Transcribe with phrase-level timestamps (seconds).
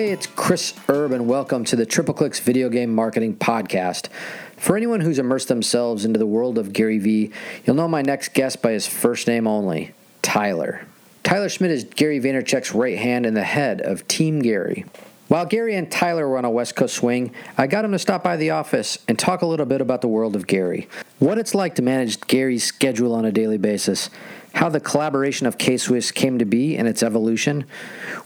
[0.00, 4.08] Hey, it's Chris Erb, and welcome to the Tripleclix Video Game Marketing Podcast.
[4.56, 7.30] For anyone who's immersed themselves into the world of Gary Vee,
[7.66, 10.86] you'll know my next guest by his first name only Tyler.
[11.22, 14.86] Tyler Schmidt is Gary Vaynerchuk's right hand and the head of Team Gary.
[15.28, 18.24] While Gary and Tyler were on a West Coast swing, I got him to stop
[18.24, 20.88] by the office and talk a little bit about the world of Gary.
[21.18, 24.08] What it's like to manage Gary's schedule on a daily basis,
[24.54, 27.64] how the collaboration of K Swiss came to be and its evolution,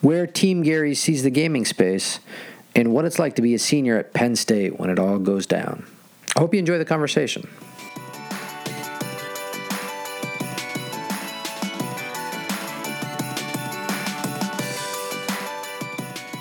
[0.00, 2.20] where Team Gary sees the gaming space,
[2.74, 5.46] and what it's like to be a senior at Penn State when it all goes
[5.46, 5.86] down.
[6.36, 7.48] I hope you enjoy the conversation.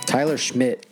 [0.06, 0.86] Tyler Schmidt,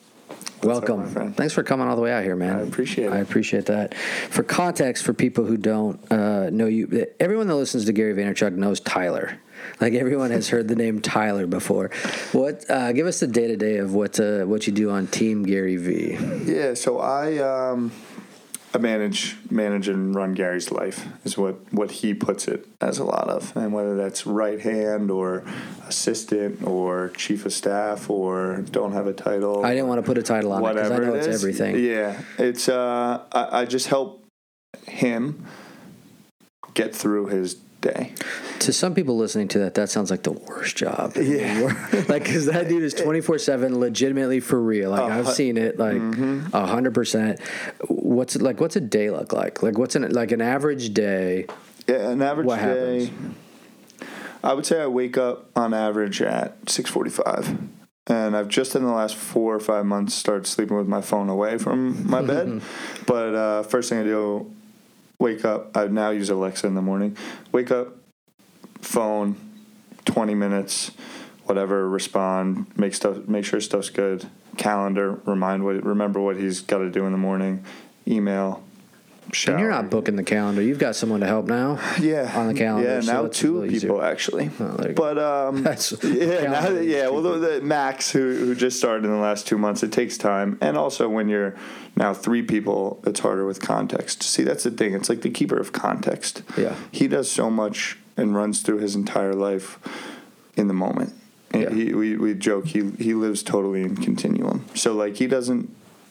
[0.63, 1.07] welcome.
[1.07, 1.35] friend?
[1.35, 2.57] Thanks for coming all the way out here, man.
[2.57, 3.13] I appreciate it.
[3.13, 3.93] I appreciate that.
[3.95, 8.53] For context, for people who don't uh, know you, everyone that listens to Gary Vaynerchuk
[8.53, 9.39] knows Tyler.
[9.79, 11.91] Like everyone has heard the name Tyler before.
[12.31, 12.69] What?
[12.69, 15.43] Uh, give us the day to day of what uh, what you do on Team
[15.43, 16.17] Gary V.
[16.45, 17.91] Yeah, so I um,
[18.73, 23.03] I manage manage and run Gary's life is what what he puts it as a
[23.03, 25.43] lot of, and whether that's right hand or
[25.87, 29.65] assistant or chief of staff or don't have a title.
[29.65, 31.43] I didn't want to put a title on it because I know it it's is.
[31.43, 31.83] everything.
[31.83, 34.25] Yeah, it's uh, I, I just help
[34.87, 35.45] him
[36.73, 38.13] get through his day.
[38.59, 41.15] To some people listening to that, that sounds like the worst job.
[41.21, 41.73] Yeah.
[42.09, 44.91] like because that dude is twenty four seven, legitimately for real.
[44.91, 46.55] Like I've Uh, seen it, like mm-hmm.
[46.55, 47.39] a hundred percent.
[47.87, 48.59] What's it like?
[48.59, 49.63] What's a day look like?
[49.63, 51.45] Like what's an like an average day?
[51.87, 53.05] Yeah, an average What day.
[53.05, 53.35] happens?
[54.43, 57.57] I would say I wake up on average at six forty-five,
[58.07, 61.29] and I've just in the last four or five months started sleeping with my phone
[61.29, 62.61] away from my bed.
[63.05, 64.51] but uh, first thing I do,
[65.21, 65.77] wake up.
[65.77, 67.15] I now use Alexa in the morning.
[67.51, 67.95] Wake up,
[68.81, 69.37] phone,
[70.03, 70.91] twenty minutes,
[71.45, 71.87] whatever.
[71.87, 72.65] Respond.
[72.77, 73.27] Make stuff.
[73.27, 74.27] Make sure stuff's good.
[74.57, 75.21] Calendar.
[75.25, 75.81] Remind what.
[75.83, 77.63] Remember what he's got to do in the morning.
[78.07, 78.63] Email.
[79.33, 79.55] Shower.
[79.55, 80.61] And you're not booking the calendar.
[80.61, 81.79] You've got someone to help now.
[82.01, 83.81] Yeah, on the calendar, Yeah, so now two easier.
[83.89, 84.49] people actually.
[84.59, 85.13] Oh, there you go.
[85.13, 87.07] but um, That's- yeah, now, yeah.
[87.09, 90.17] Well, the, the Max, who who just started in the last two months, it takes
[90.17, 91.55] time, and also when you're
[91.95, 94.23] now three people, it's harder with context.
[94.23, 94.93] See, that's the thing.
[94.95, 96.41] It's like the keeper of context.
[96.57, 96.75] Yeah.
[96.91, 99.77] he does so much and runs through his entire life
[100.57, 101.13] in the moment.
[101.51, 101.69] And Yeah.
[101.69, 104.65] he, we we joke he he lives totally in continuum.
[104.73, 105.69] So like he doesn't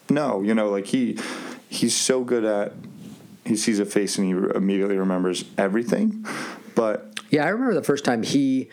[0.09, 1.17] know, you know, like he
[1.69, 2.73] he's so good at
[3.45, 6.25] he sees a face and he immediately remembers everything.
[6.75, 8.69] But Yeah, I remember the first time he.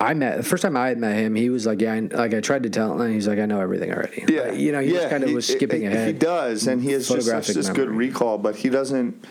[0.00, 1.36] I met the first time I had met him.
[1.36, 3.46] He was like, "Yeah," I, like I tried to tell him, and he's like, "I
[3.46, 6.08] know everything already." yeah, Like, you know, he just kind of was skipping he, ahead.
[6.08, 9.24] He does, and he has just such this good recall, but he doesn't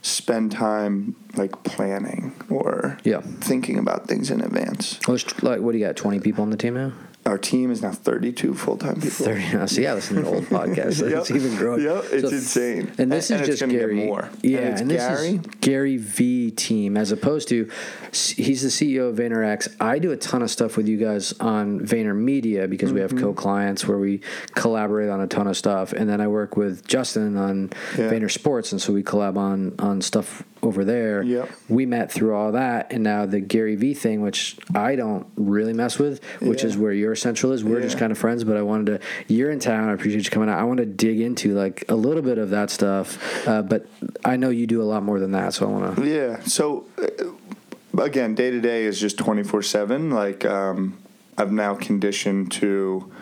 [0.00, 3.20] spend time like planning or Yeah.
[3.20, 4.98] thinking about things in advance.
[5.06, 5.96] Well, like, what do you got?
[5.96, 6.92] Twenty people on the team now.
[7.28, 9.10] Our team is now 32 full time people.
[9.26, 9.44] Thirty.
[9.52, 9.66] Now.
[9.66, 11.00] So yeah, listen to the old podcast.
[11.08, 11.18] Yep.
[11.20, 11.82] It's even growing.
[11.82, 12.92] Yep, it's So- insane.
[12.98, 13.94] And this And- is and just Gary.
[13.94, 14.30] more.
[14.42, 15.28] Yeah, And it's this Gary.
[15.28, 17.68] is Gary V team as opposed to
[18.12, 19.68] he's the CEO of VaynerX.
[19.80, 23.10] I do a ton of stuff with you guys on Vayner Media because we have
[23.10, 23.24] Mm-hmm.
[23.24, 24.20] co-clients where we
[24.54, 28.10] collaborate on a ton of stuff, and then I work with Justin on Yeah.
[28.10, 31.22] Vayner Sports, and so we collab on on stuff over there.
[31.22, 31.50] Yep.
[31.68, 35.72] We met through all that, and now the Gary V thing, which I don't really
[35.72, 36.68] mess with, which Yeah.
[36.70, 37.64] is where your central is.
[37.64, 39.06] We're just kind of friends, but I wanted to.
[39.32, 39.88] You're in town.
[39.88, 40.58] I appreciate you coming out.
[40.58, 43.86] I want to dig into like a little bit of that stuff, uh, but
[44.24, 46.06] I know you do a lot more than that, so I want to.
[46.06, 46.40] Yeah.
[46.44, 50.10] So uh, again, day to day is just twenty four seven.
[50.10, 50.98] Like um,
[51.36, 53.12] I've now conditioned to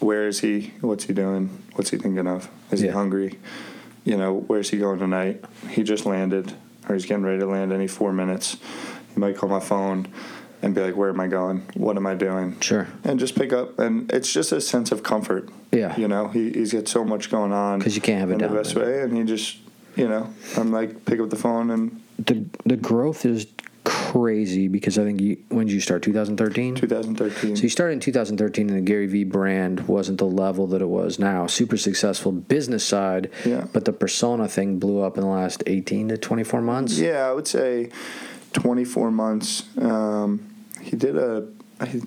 [0.00, 0.74] where is he?
[0.80, 1.48] What's he doing?
[1.74, 2.50] What's he thinking of?
[2.70, 3.38] Is he hungry?
[4.04, 5.44] You know, where's he going tonight?
[5.68, 6.52] He just landed,
[6.88, 8.56] or he's getting ready to land any four minutes.
[9.14, 10.08] He might call my phone
[10.62, 11.62] and be like, "Where am I going?
[11.74, 12.86] What am I doing?" Sure.
[13.04, 15.48] And just pick up, and it's just a sense of comfort.
[15.72, 15.96] Yeah.
[15.96, 17.78] You know, he, he's got so much going on.
[17.78, 19.56] Because you can't have it in the best way, and he just,
[19.96, 23.46] you know, I'm like, pick up the phone and The the growth is
[23.84, 26.74] crazy because I think you when did you start 2013.
[26.76, 27.56] 2013.
[27.56, 30.88] So you started in 2013, and the Gary Vee brand wasn't the level that it
[30.88, 31.46] was now.
[31.46, 33.66] Super successful business side, Yeah.
[33.72, 36.98] but the persona thing blew up in the last 18 to 24 months.
[36.98, 37.88] Yeah, I would say
[38.52, 39.64] 24 months.
[39.78, 40.48] Um,
[40.82, 41.46] he did a
[41.86, 42.02] he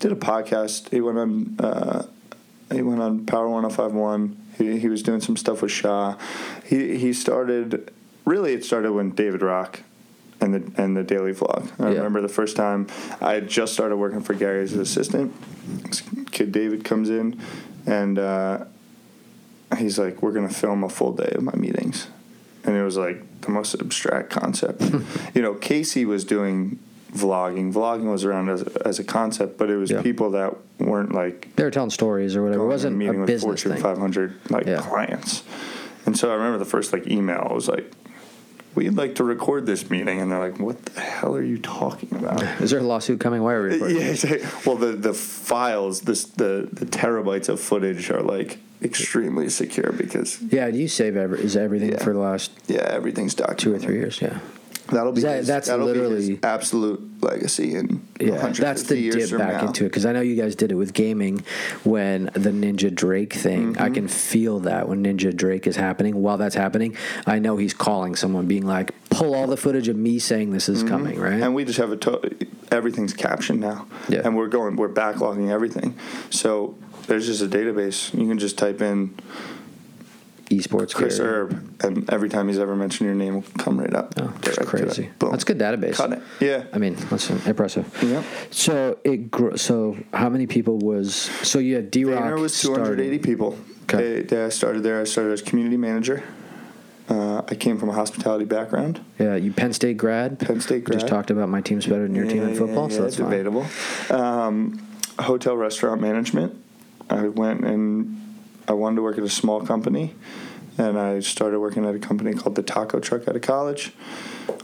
[0.00, 0.90] did a podcast.
[0.90, 2.06] He went on uh,
[2.72, 4.36] he went on Power 1051.
[4.58, 6.16] He he was doing some stuff with Shaw.
[6.64, 7.92] He he started
[8.24, 9.80] really it started when David Rock
[10.40, 11.70] and the and the daily vlog.
[11.80, 11.96] I Yeah.
[11.98, 12.86] remember the first time
[13.20, 15.32] I had just started working for Gary as an assistant.
[16.32, 17.40] Kid David comes in
[17.86, 18.64] and uh,
[19.78, 22.08] he's like, "We're gonna film a full day of my meetings,"
[22.64, 24.82] and it was like the most abstract concept.
[25.34, 26.78] you know, Casey was doing
[27.14, 27.72] vlogging.
[27.72, 30.02] Vlogging was around as, as a concept, but it was Yeah.
[30.02, 32.64] people that weren't like They were telling stories or whatever.
[32.64, 33.82] It wasn't meeting with Fortune thing.
[33.82, 34.80] 500 like Yeah.
[34.80, 35.42] clients.
[36.06, 37.90] And so I remember the first like email was like,
[38.74, 42.08] "We'd like to record this meeting," and they're like, "What the hell are you talking
[42.16, 43.42] about?" Is there a lawsuit coming?
[43.42, 43.98] Why are we uh, recording?
[44.00, 49.92] yeah, well, the the files, this the the terabytes of footage are like extremely secure
[49.92, 52.02] because Yeah, do you save every, is everything Yeah.
[52.02, 53.58] for the last yeah, everything's documented.
[53.64, 54.20] two or three years?
[54.20, 54.38] Yeah.
[54.92, 59.10] That'll be That- his, that's that'll be literally- his absolute legacy in Yeah, that's the
[59.10, 59.66] dip back now.
[59.68, 61.44] into it because I know you guys did it with gaming
[61.84, 63.76] when the Ninja Drake thing.
[63.78, 63.94] I Mm-hmm.
[63.94, 66.16] can feel that when Ninja Drake is happening.
[66.22, 66.96] While that's happening,
[67.26, 70.68] I know he's calling someone, being like, "Pull all the footage of me saying this
[70.68, 71.32] is coming." Right?
[71.34, 71.42] Mm-hmm.
[71.42, 72.30] And we just have a to-
[72.70, 73.86] everything's captioned now.
[74.08, 74.22] Yeah.
[74.24, 75.94] And we're going we're backlogging everything.
[76.30, 78.12] So there's just a database.
[78.18, 79.14] You can just type in
[80.52, 81.18] Esports Chris.
[81.18, 84.14] Erb, and every time he's ever mentioned your name will come right up.
[84.18, 85.10] Oh, that's crazy.
[85.18, 85.94] That's a good database.
[85.94, 86.22] Cut it.
[86.40, 86.64] Yeah.
[86.72, 87.86] I mean, that's impressive.
[88.02, 88.24] Yep.
[88.50, 92.60] So it gr- so how many people was so you had D Rock Vayner was
[92.60, 93.58] 280 people.
[93.84, 94.20] Okay.
[94.20, 95.00] They, they, I started there.
[95.00, 96.22] I started as community manager.
[97.08, 99.04] Uh, I came from a hospitality background.
[99.18, 100.38] Yeah, you Penn State grad.
[100.38, 101.00] Penn State grad.
[101.00, 103.66] Just talked about my team's better than your team in football, yeah, so that's debatable.
[104.08, 104.86] Um,
[105.18, 106.56] hotel restaurant management.
[107.10, 108.21] I went and
[108.72, 110.14] I wanted to work at a small company,
[110.78, 113.92] and I started working at a company called the Taco Truck out of college.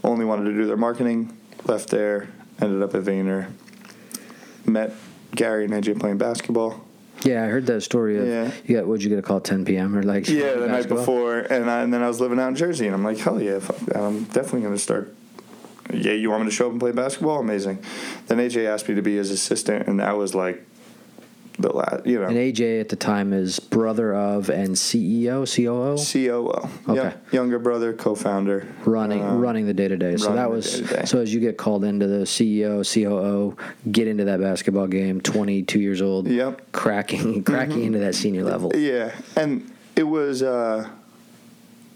[0.03, 1.37] Only wanted to do their marketing.
[1.65, 2.29] Left there.
[2.59, 3.51] Ended up at Vayner.
[4.65, 4.93] Met
[5.35, 6.83] Gary and AJ playing basketball.
[7.23, 8.51] Yeah, I heard that story of Yeah.
[8.65, 9.95] you got what'd you get a call at 10 p.m.
[9.95, 12.55] or like Yeah, the night before, and, I, and then I was living out in
[12.55, 13.59] Jersey, and I'm like, hell yeah.
[13.93, 15.13] I'm definitely going to start.
[15.93, 17.39] Yeah, you want me to show up and play basketball?
[17.39, 17.83] Amazing.
[18.27, 20.65] Then AJ asked me to be his assistant, and that was like
[21.59, 25.97] the last, you know, And AJ at the time is brother of and CEO, COO,
[25.97, 26.69] COO.
[26.91, 27.03] Okay.
[27.09, 27.33] Yep.
[27.33, 28.65] Younger brother, co-founder.
[28.85, 30.15] running Um, running the day to day.
[30.17, 31.05] So that was day-to-day.
[31.05, 33.57] so as you get called into the CEO, COO,
[33.91, 36.53] get into that basketball game, 22 years old, Yep.
[36.61, 36.71] Mm-hmm.
[36.71, 38.71] cracking cracking into that senior level.
[38.75, 40.41] Yeah, and it was.
[40.41, 40.87] Uh,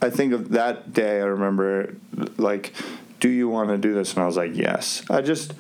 [0.02, 1.22] I think of that day.
[1.22, 1.96] I remember,
[2.38, 2.74] like,
[3.22, 4.14] do you want to do this?
[4.14, 5.02] And I was like, yes.
[5.10, 5.54] I just,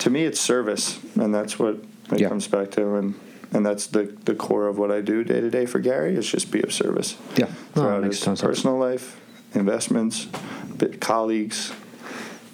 [0.00, 1.76] to me, it's service, and that's what
[2.12, 2.28] it Yeah.
[2.28, 3.14] comes back to, and
[3.52, 6.14] and that's the the core of what I do day to day for Gary.
[6.16, 7.16] Is just be of service.
[7.36, 8.40] Yeah, throughout his a ton of sense.
[8.42, 9.20] personal life,
[9.54, 10.26] investments,
[11.00, 11.72] colleagues.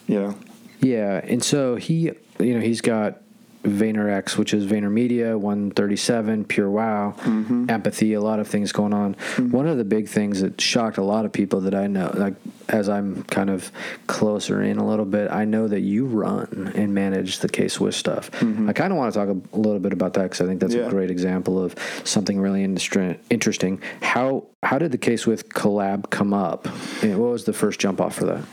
[0.06, 0.38] You know,
[0.80, 3.22] Yeah, and so he, you know, he's got
[3.64, 7.70] VaynerX, which is VaynerMedia, 137, PureWow, Mm-hmm.
[7.70, 9.14] Empathy, a lot of things going on.
[9.50, 12.34] One of the big things that shocked a lot of people that I know, like
[12.68, 13.70] as I'm kind of
[14.06, 17.96] closer in a little bit, I know that you run and manage the K Swiss
[17.96, 18.30] stuff.
[18.42, 20.60] I kind of want to talk a, a little bit about that because I think
[20.60, 20.90] that's a Mm-hmm.
[20.90, 21.74] Great example of
[22.04, 23.80] something really industri- interesting.
[24.02, 26.68] How how did the K Swiss collab come up?
[27.02, 28.44] And what was the first jump off for that?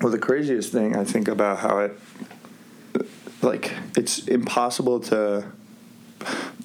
[0.00, 1.98] Well, the craziest thing I think about how it,
[3.42, 5.44] like, it's impossible to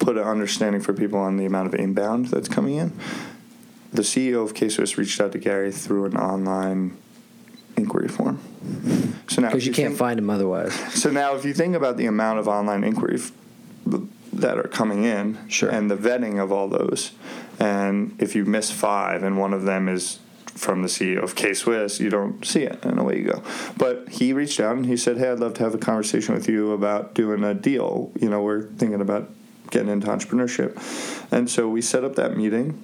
[0.00, 2.92] put an understanding for people on the amount of inbound that's coming in.
[3.92, 6.96] The CEO of K-Swiss reached out to Gary through an online
[7.76, 8.40] inquiry form.
[9.28, 10.74] So now, Because if you can't think- find them otherwise.
[10.94, 13.30] So now, if you think about the amount of online inquiries
[14.32, 15.68] that are coming in, Sure.
[15.70, 17.12] and the vetting of all those,
[17.60, 20.18] and if you miss five and one of them is
[20.54, 23.42] from the CEO of K Swiss, you don't see it, and away you go.
[23.76, 26.48] But he reached out and he said, "Hey, I'd love to have a conversation with
[26.48, 28.12] you about doing a deal.
[28.20, 29.30] You know, we're thinking about
[29.70, 30.76] getting into entrepreneurship,"
[31.32, 32.80] and so we set up that meeting.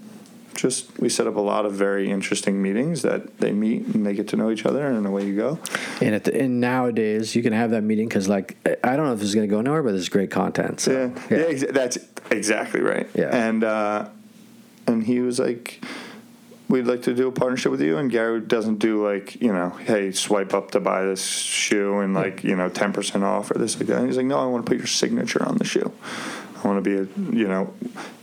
[0.54, 4.12] Just we set up a lot of very interesting meetings that they meet and they
[4.14, 5.58] get to know each other, and away you go.
[6.02, 9.12] And at the, and nowadays you can have that meeting because like I don't know
[9.12, 10.80] if this is going to go nowhere, but there's great content.
[10.80, 10.90] So,
[11.30, 11.98] yeah, yeah, exa- that's
[12.30, 13.08] exactly right.
[13.14, 13.28] Yeah.
[13.32, 14.08] and uh,
[14.86, 15.82] and he was like,
[16.70, 19.70] "We'd like to do a partnership with you." And Gary doesn't do like you know,
[19.70, 23.58] hey, swipe up to buy this shoe and like you know, ten percent off or
[23.58, 23.98] this like that.
[23.98, 25.92] And he's like, "No, I want to put your signature on the shoe.
[26.62, 27.74] I want to be a you know,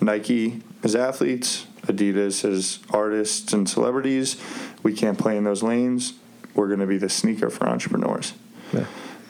[0.02, 4.42] Nike as athletes, Adidas as artists and celebrities.
[4.84, 6.14] We can't play in those lanes.
[6.56, 8.34] We're going to be the sneaker for entrepreneurs."
[8.74, 8.86] yeah.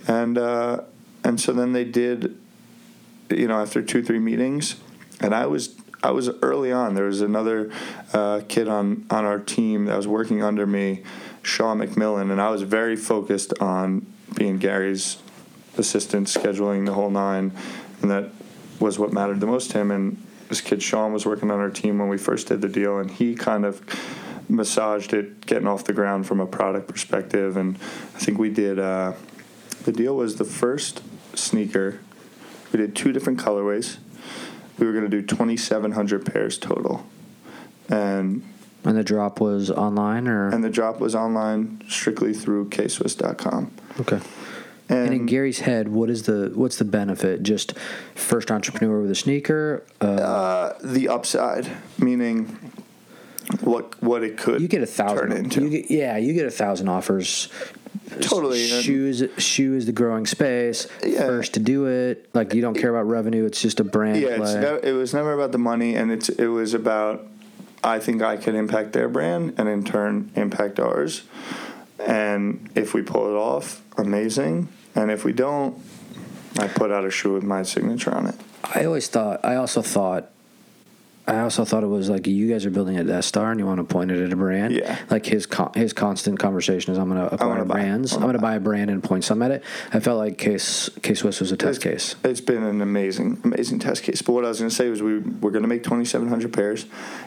[0.07, 0.81] and uh,
[1.23, 2.37] and so then they did
[3.29, 4.77] you know after two three meetings
[5.19, 7.71] and i was i was early on there was another
[8.13, 11.03] uh, kid on on our team that was working under me
[11.43, 15.17] sean mcmillan and i was very focused on being gary's
[15.77, 17.51] assistant scheduling the whole nine
[18.01, 18.29] and that
[18.79, 21.69] was what mattered the most to him and this kid sean was working on our
[21.69, 23.81] team when we first did the deal and he kind of
[24.49, 27.75] massaged it getting off the ground from a product perspective and
[28.15, 29.13] i think we did uh,
[29.87, 31.01] the deal was the first
[31.33, 31.99] sneaker.
[32.71, 33.97] We did two different colorways.
[34.79, 37.05] We were going to do 2,700 pairs total.
[37.89, 38.43] And
[38.83, 43.71] And the drop was online or and the drop was online strictly through kswiss.com.
[44.01, 44.19] okay.
[44.89, 47.43] And in Gary's head, what is the what's the benefit?
[47.43, 47.73] Just
[48.15, 49.83] first entrepreneur with a sneaker.
[49.99, 51.69] Uh, uh, the upside,
[51.99, 52.71] meaning
[53.61, 55.17] what what it could you get a thousand.
[55.17, 55.63] turn into.
[55.63, 57.49] You get, yeah, you get a thousand offers.
[58.21, 60.87] Totally, Shoes, shoe is the growing space.
[61.03, 61.25] Yeah.
[61.25, 62.29] First to do it.
[62.33, 63.45] Like you don't care about revenue.
[63.45, 66.47] It's just a brand yeah, never, it was never about the money, and it's it
[66.47, 67.27] was about
[67.83, 71.23] I think I could impact their brand, and in turn impact ours.
[71.99, 74.69] And if we pull it off, amazing.
[74.95, 75.81] And if we don't,
[76.57, 78.35] I put out a shoe with my signature on it.
[78.63, 79.43] I always thought.
[79.43, 80.31] I also thought.
[81.27, 83.65] I also thought it was like you guys are building a Death Star and you
[83.65, 84.73] want to point it at a brand.
[84.73, 84.97] Yeah.
[85.09, 88.13] Like his con- his constant conversation is I'm going to acquire brands.
[88.13, 89.63] I'm going to buy a brand and point some at it.
[89.91, 92.15] I felt like K K Swiss was a test case.
[92.23, 94.21] It's been an amazing, amazing test case.
[94.21, 96.85] But what I was going to say was we we're going to make 2,700 pairs.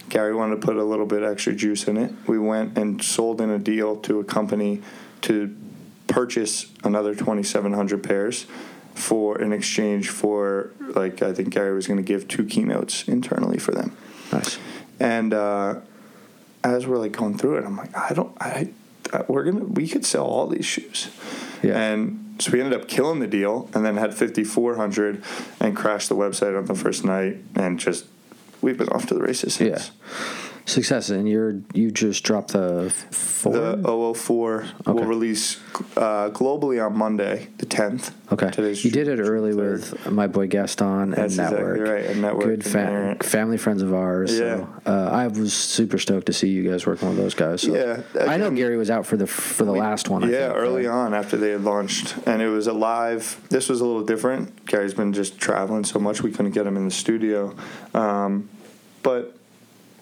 [0.08, 2.10] Gary wanted to put a little bit extra juice in it.
[2.26, 4.80] We went and sold in a deal to a company
[5.22, 5.54] to
[6.06, 8.46] purchase another 2,700 pairs
[9.00, 13.58] for in exchange for like I think Gary was going to give two keynotes internally
[13.58, 13.96] for them.
[14.32, 14.58] Nice.
[14.98, 15.80] And uh,
[16.62, 18.70] as we're like going through it, I'm like, I don't, I,
[19.12, 21.10] I, we're gonna, we could sell all these shoes.
[21.62, 21.78] Yeah.
[21.78, 25.22] And so we ended up killing the deal, and then had 5,400,
[25.60, 28.06] and crashed the website on the first night, and just
[28.60, 29.90] we've been off to the races since.
[29.90, 30.18] Yeah.
[30.70, 33.52] Success, and you're you just dropped the four.
[33.52, 34.92] The 004 Okay.
[34.92, 35.58] will release
[35.96, 38.12] uh, globally on Monday, the 10th.
[38.30, 39.56] okay, Today's you did it early 3rd.
[39.56, 41.80] with my boy Gaston and That's exactly Network.
[41.88, 44.38] right, and Network Good and fa- family friends of ours.
[44.38, 44.56] Yeah.
[44.58, 47.62] So, uh, I was super stoked to see you guys working with those guys.
[47.62, 47.74] So.
[47.74, 50.22] Yeah, I know Gary was out for the for the last one.
[50.22, 50.94] I yeah, think, early right?
[50.94, 53.40] on after they had launched, and it was a live.
[53.48, 54.66] This was a little different.
[54.66, 57.56] Gary's been just traveling so much we couldn't get him in the studio,
[57.94, 58.48] um,
[59.02, 59.36] but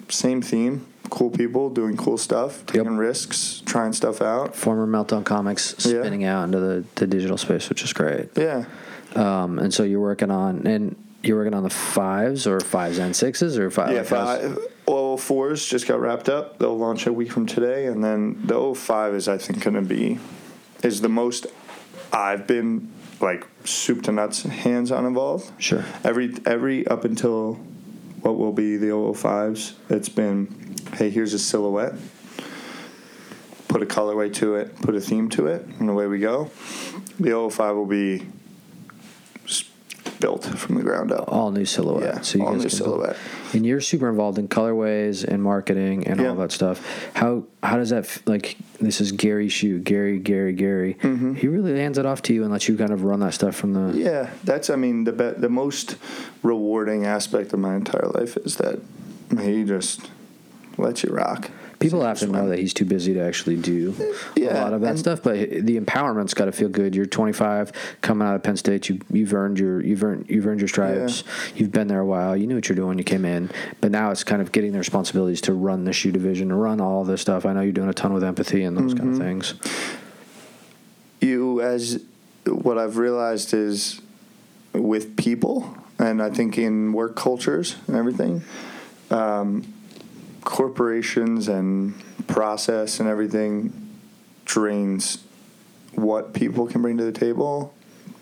[0.08, 0.86] same theme.
[1.10, 4.54] Cool people doing cool stuff, taking risks, trying stuff out.
[4.54, 6.00] Former Meltdown Comics Yeah.
[6.02, 8.28] spinning out into the, the digital space, which is great.
[8.36, 8.64] Yeah,
[9.16, 13.16] Um, and so you're working on and you're working on the fives or fives and
[13.16, 13.90] sixes or five.
[13.92, 14.00] yeah.
[14.00, 14.58] like how's-
[15.18, 16.58] fours just got wrapped up.
[16.58, 19.82] They'll launch a week from today, and then the 05 is I think going to
[19.82, 20.18] be
[20.82, 21.46] is the most
[22.12, 25.50] I've been like soup to nuts hands on involved.
[25.60, 25.84] Sure.
[26.04, 27.58] Every every up until
[28.28, 31.94] what will be the 005s, it's been hey here's a silhouette.
[33.68, 36.50] Put a colorway to it, put a theme to it, and away we go.
[37.18, 38.26] The 005 will be
[40.20, 41.24] built from the ground up.
[41.32, 42.14] all new silhouette.
[42.16, 43.16] Yeah, so you all guys new can build- silhouette.
[43.54, 46.28] And you're super involved in colorways and marketing and Yeah.
[46.30, 46.84] all that stuff.
[47.14, 48.56] How how does that f- like?
[48.80, 50.96] This is Gary Shoe, Gary, Gary, Gary.
[51.36, 53.56] He really hands it off to you and lets you kind of run that stuff
[53.56, 53.80] from the.
[53.80, 53.98] Mm-hmm.
[53.98, 55.96] Yeah, that's I mean the be- the most
[56.42, 58.78] rewarding aspect of my entire life is that
[59.40, 60.10] he just
[60.76, 61.50] lets you rock.
[61.80, 63.94] People have to know that he's too busy to actually do
[64.36, 65.22] a lot of that stuff.
[65.22, 66.94] But the empowerment's got to feel good.
[66.96, 67.70] You're 25,
[68.00, 68.88] coming out of Penn State.
[68.88, 71.22] You you've earned your you've earned you've earned your stripes.
[71.54, 72.36] You've been there a while.
[72.36, 73.50] You knew what you're doing when you came in.
[73.80, 76.80] But now it's kind of getting the responsibilities to run the shoe division, to run
[76.80, 77.46] all this stuff.
[77.46, 79.22] I know you're doing a ton with empathy and those kind of Mm-hmm.
[79.22, 79.54] things.
[81.20, 82.02] you as
[82.46, 84.00] what I've realized is
[84.72, 88.42] with people, and I think in work cultures and everything,
[89.10, 89.72] um,
[90.48, 91.94] corporations and
[92.26, 93.70] process and everything
[94.46, 95.22] drains
[95.92, 97.74] what people can bring to the table,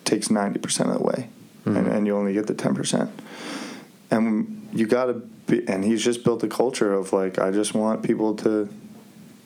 [0.05, 1.29] takes 90% of the way,
[1.65, 1.89] and, mm-hmm.
[1.89, 3.09] and you only get the 10%.
[4.11, 5.13] And you got to
[5.47, 8.69] be, and he's just built a culture of like, I just want people to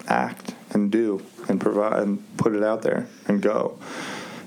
[0.08, 3.78] act and do and provide and put it out there and go.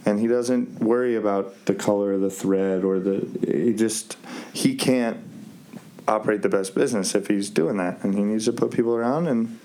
[0.07, 3.27] And he doesn't worry about the color of the thread or the.
[3.45, 4.17] He just
[4.51, 5.17] he can't
[6.07, 9.27] operate the best business if he's doing that, and he needs to put people around
[9.27, 9.59] and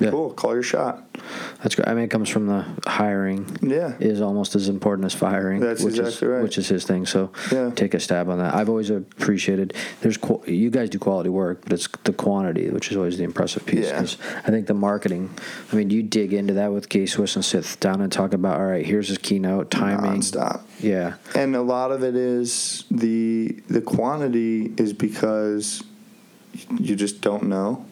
[0.00, 0.10] Yeah.
[0.10, 1.04] cool, call your shot.
[1.62, 1.88] That's great.
[1.88, 3.56] I mean, it comes from the hiring.
[3.60, 3.94] Yeah.
[3.98, 5.60] is almost as important as firing.
[5.60, 6.42] That's which exactly is, right.
[6.42, 7.04] Which is his thing.
[7.06, 7.70] So Yeah.
[7.74, 8.54] take a stab on that.
[8.54, 9.74] I've always appreciated.
[10.00, 13.24] There's qu- you guys do quality work, but it's the quantity, which is always the
[13.24, 13.86] impressive piece.
[13.86, 14.00] Yeah.
[14.46, 15.30] I think the marketing.
[15.72, 18.60] I mean, you dig into that with K Swiss and sit down and talk about.
[18.60, 20.20] All right, here's his keynote timing.
[20.20, 20.60] Nonstop.
[20.80, 25.82] Yeah, and a lot of it is the the quantity is because
[26.78, 27.84] you just don't know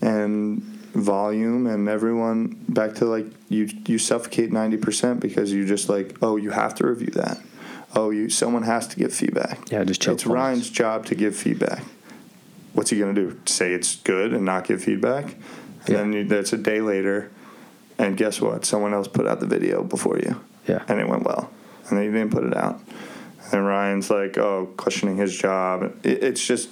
[0.00, 6.16] and volume and everyone back to like you you suffocate 90% because you just like
[6.22, 7.38] oh you have to review that
[7.96, 10.26] oh you someone has to give feedback Yeah, just it's points.
[10.26, 11.82] Ryan's job to give feedback
[12.74, 15.96] what's he going to do say it's good and not give feedback and Yeah.
[15.96, 17.30] then you, that's a day later
[17.98, 20.82] and guess what someone else put out the video before you yeah.
[20.88, 21.50] and it went well.
[21.88, 22.80] And then he didn't put it out.
[23.52, 25.82] And Ryan's like, oh, questioning his job.
[26.02, 26.70] It, it's just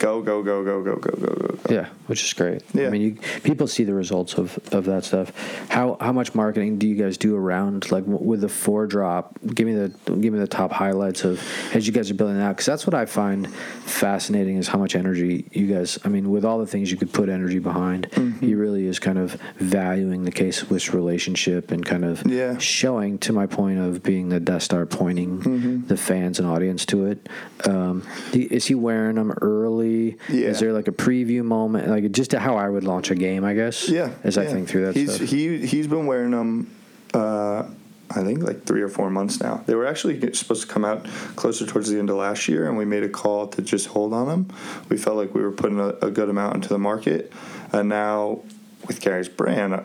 [0.00, 1.58] go, go, go, go, go, go, go, go.
[1.70, 2.62] Yeah, which is great.
[2.74, 2.88] Yeah.
[2.88, 5.30] I mean, you, people see the results of, of that stuff.
[5.70, 9.38] How how much marketing do you guys do around like with the four drop?
[9.54, 11.40] Give me the give me the top highlights of
[11.74, 13.46] as you guys are building that because that's what I find
[13.86, 15.98] fascinating is how much energy you guys.
[16.04, 18.44] I mean, with all the things you could put energy behind, Mm-hmm.
[18.46, 22.58] he really is kind of valuing the K Swiss relationship and kind of Yeah.
[22.58, 25.86] showing to my point of being the Death Star, pointing Mm-hmm.
[25.86, 27.28] the fans and audience to it.
[27.66, 28.02] Um,
[28.32, 29.89] is he wearing them early?
[30.28, 30.48] Yeah.
[30.48, 33.54] Is there like a preview moment, like just how I would launch a game, I
[33.54, 33.88] guess?
[33.88, 34.10] Yeah.
[34.24, 35.28] As I think through that he's, stuff.
[35.28, 36.70] He he's been wearing them.
[37.12, 37.64] Uh,
[38.12, 39.62] I think like three or four months now.
[39.66, 41.04] They were actually supposed to come out
[41.36, 44.12] closer towards the end of last year, and we made a call to just hold
[44.12, 44.48] on them.
[44.88, 47.32] We felt like we were putting a, a good amount into the market,
[47.72, 48.42] and now
[48.88, 49.82] with Gary's brand uh,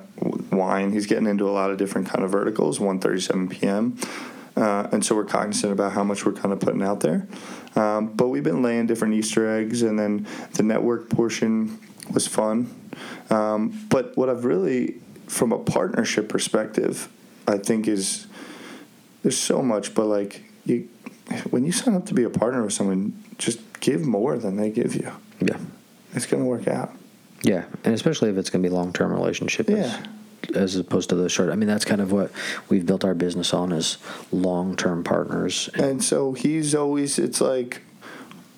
[0.51, 2.79] wine, he's getting into a lot of different kind of verticals.
[2.79, 3.97] 1:37 p.m.
[4.55, 7.27] Uh, and so we're cognizant about how much we're kind of putting out there.
[7.75, 11.79] Um, but we've been laying different Easter eggs, and then the network portion
[12.13, 12.73] was fun.
[13.29, 14.95] Um, but what I've really,
[15.27, 17.09] from a partnership perspective,
[17.47, 18.27] I think is
[19.23, 20.87] there's so much, but like you,
[21.49, 24.69] when you sign up to be a partner with someone, just give more than they
[24.69, 25.11] give you.
[25.41, 25.57] yeah.
[26.13, 26.95] It's gonna work out.
[27.45, 27.65] Yeah.
[27.83, 29.69] And especially if it's going to be long term relationship.
[29.69, 30.03] Yeah.
[30.53, 31.49] As opposed to the short.
[31.49, 32.31] I mean, that's kind of what
[32.69, 33.97] we've built our business on is
[34.31, 35.69] long term partners.
[35.73, 37.81] And so he's always, it's like,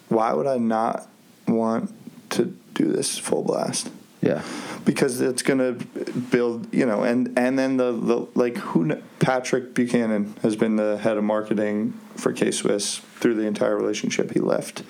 [0.10, 1.08] why would I not
[1.48, 1.94] want
[2.32, 3.90] to do this full blast?
[4.22, 4.42] Yeah.
[4.84, 10.36] Because it's gonna build, you know, and and then the, the like who Patrick Buchanan
[10.42, 14.32] has been the head of marketing for K Swiss through the entire relationship.
[14.32, 14.84] He left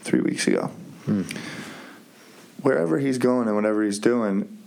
[0.00, 0.66] three weeks ago.
[1.04, 1.22] Hmm.
[2.62, 4.61] Wherever he's going and whatever he's doing,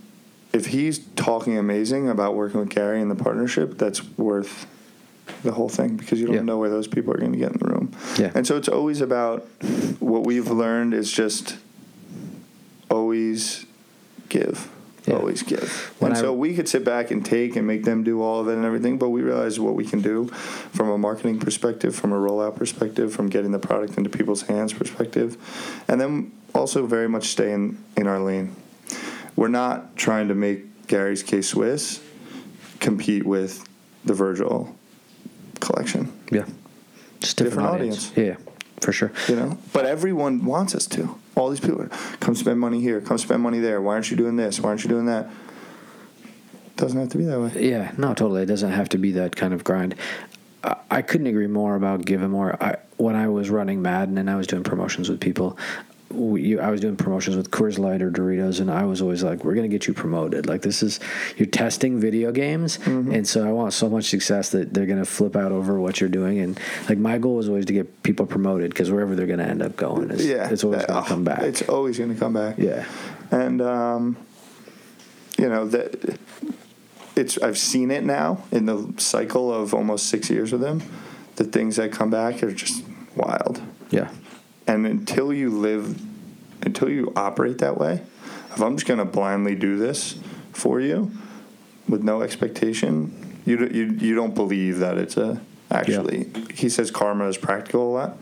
[0.55, 4.65] if he's talking amazing about working with Gary and the partnership, that's worth
[5.43, 6.41] the whole thing because you don't Yeah.
[6.43, 7.91] know where those people are going to get in the room.
[8.17, 8.31] Yeah.
[8.33, 9.45] And so it's always about
[9.99, 11.57] what we've learned is just
[12.89, 13.65] always
[14.29, 14.69] give.
[15.05, 15.15] Yeah.
[15.17, 15.93] Always give.
[15.99, 18.39] When and I- so we could sit back and take and make them do all
[18.39, 20.27] of it and everything, but we realize what we can do
[20.71, 24.73] from a marketing perspective, from a rollout perspective, from getting the product into people's hands
[24.73, 25.37] perspective,
[25.87, 28.55] and then also very much stay in, in our lane.
[29.35, 32.01] We're not trying to make Gary's K Swiss
[32.79, 33.67] compete with
[34.03, 34.75] the Virgil
[35.59, 36.11] collection.
[36.31, 36.45] Yeah.
[37.19, 38.11] Just different, Different audience.
[38.15, 38.37] Yeah.
[38.81, 39.11] For sure.
[39.29, 41.87] you know but everyone wants us to all these people are,
[42.19, 44.83] come spend money here come spend money there why aren't you doing this why aren't
[44.83, 45.27] you doing that
[46.75, 48.43] doesn't have to be that way Yeah, no, totally.
[48.43, 49.95] It doesn't have to be that kind of grind.
[50.63, 52.61] I, I couldn't agree more about giving more.
[52.61, 55.57] I, when I was running Madden and I was doing promotions with people,
[56.11, 59.23] we, you, I was doing promotions with Coors Light or Doritos, and I was always
[59.23, 60.45] like, "We're gonna get you promoted.
[60.45, 60.99] Like this is
[61.37, 65.35] you're testing video games, and so I want so much success that they're gonna flip
[65.35, 68.69] out over what you're doing." And like my goal was always to get people promoted
[68.71, 71.41] because wherever they're gonna end up going is yeah it's always gonna Oh, come back.
[71.41, 72.85] it's always going to come back yeah,
[73.31, 74.15] and um,
[75.37, 76.17] you know that
[77.17, 80.81] it's i've seen it now in the cycle of almost six years with them
[81.37, 82.83] the things that come back are just
[83.15, 84.09] wild yeah,
[84.67, 85.99] And until you live,
[86.61, 88.01] until you operate that way,
[88.53, 90.15] if I'm just going to blindly do this
[90.53, 91.11] for you
[91.87, 93.13] with no expectation,
[93.45, 96.27] you don't- you you don't believe that it's a actually.
[96.53, 98.17] He says karma is practical a lot.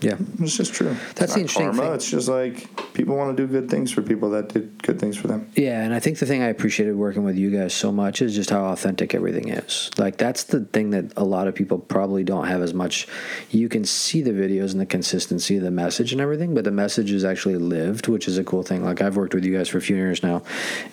[0.00, 0.16] Yeah.
[0.40, 0.96] It's just true.
[1.16, 1.82] That's the interesting karma.
[1.82, 1.92] thing.
[1.94, 5.16] It's just like people want to do good things for people that did good things
[5.16, 5.50] for them.
[5.56, 8.34] Yeah, and I think the thing I appreciated working with you guys so much is
[8.34, 9.90] just how authentic everything is.
[9.98, 13.08] Like that's the thing that a lot of people probably don't have as much.
[13.50, 16.70] You can see the videos and the consistency of the message and everything, but the
[16.70, 18.84] message is actually lived, which is a cool thing.
[18.84, 20.42] Like I've worked with you guys for a few years now,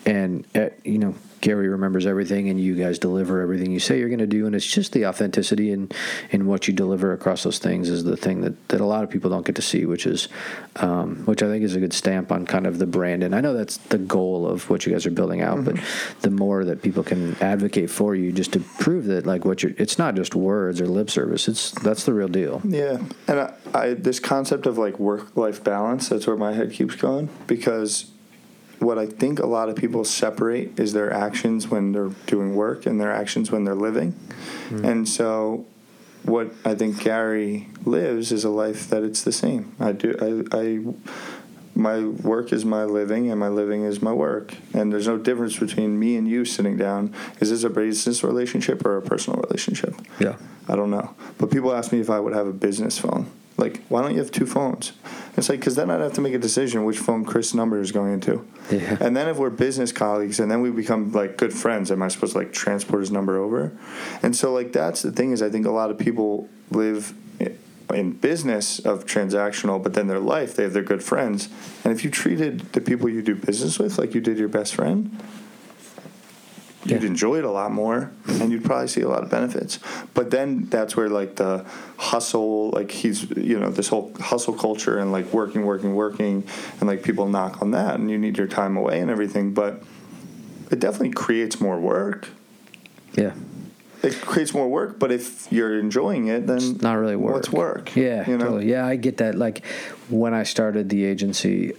[0.06, 4.10] and uh, you know Gary remembers everything, and you guys deliver everything you say you're
[4.10, 5.94] going to do, and it's just the authenticity and
[6.32, 9.10] in what you deliver across those things is the thing that that a lot of
[9.10, 10.28] people don't get to see, which is
[10.78, 13.24] um, which I think is a good stamp on kind of the brand.
[13.24, 15.76] And I know that's the goal of what you guys are building out, but
[16.22, 19.74] the more that people can advocate for you, just to prove that like what you're,
[19.78, 21.48] it's not just words or lip service.
[21.48, 22.62] It's that's the real deal.
[22.64, 26.10] Yeah, and I, I this concept of like work life balance.
[26.10, 28.12] That's where my head keeps going because
[28.80, 32.86] what I think a lot of people separate is their actions when they're doing work
[32.86, 34.86] and their actions when they're living, mm-hmm.
[34.86, 35.66] and so
[36.24, 39.76] what I think Gary lives is a life that it's the same.
[39.80, 40.58] I do I.
[40.58, 40.80] I
[41.78, 45.60] my work is my living and my living is my work and there's no difference
[45.60, 49.94] between me and you sitting down is this a business relationship or a personal relationship
[50.18, 50.38] Yeah.
[50.68, 51.14] I don't know.
[51.38, 53.30] But people ask me if I would have a business phone.
[53.58, 54.92] Like, why don't you have two phones?
[55.38, 57.92] It's like, because then I'd have to make a decision which phone Chris' number is
[57.92, 58.46] going into.
[58.70, 58.98] Yeah.
[59.00, 62.10] And then if we're business colleagues and then we become like good friends, am I
[62.10, 63.72] supposed to like transport his number over?
[64.22, 67.14] And so, like, that's the thing is, I think a lot of people live
[67.94, 71.50] in business of transactional, but then their life, they have their good friends.
[71.84, 74.76] And if you treated the people you do business with like you did your best
[74.76, 75.18] friend,
[76.86, 77.08] you'd Yeah.
[77.10, 79.80] enjoy it a lot more and you'd probably see a lot of benefits.
[80.14, 81.66] But then that's where like the
[81.98, 86.44] hustle, like he's, you know, this whole hustle culture and like working, working, working,
[86.80, 89.54] and like people knock on that and you need your time away and everything.
[89.54, 89.82] But
[90.72, 92.30] it definitely creates more work.
[93.16, 93.34] Yeah.
[94.04, 97.34] It creates more work, but if you're enjoying it, then It's not really work.
[97.34, 97.96] What's work?
[97.96, 98.46] Yeah, you know?
[98.46, 98.70] totally.
[98.70, 99.34] Yeah, I get that.
[99.36, 99.66] Like
[100.10, 101.74] when I started the agency,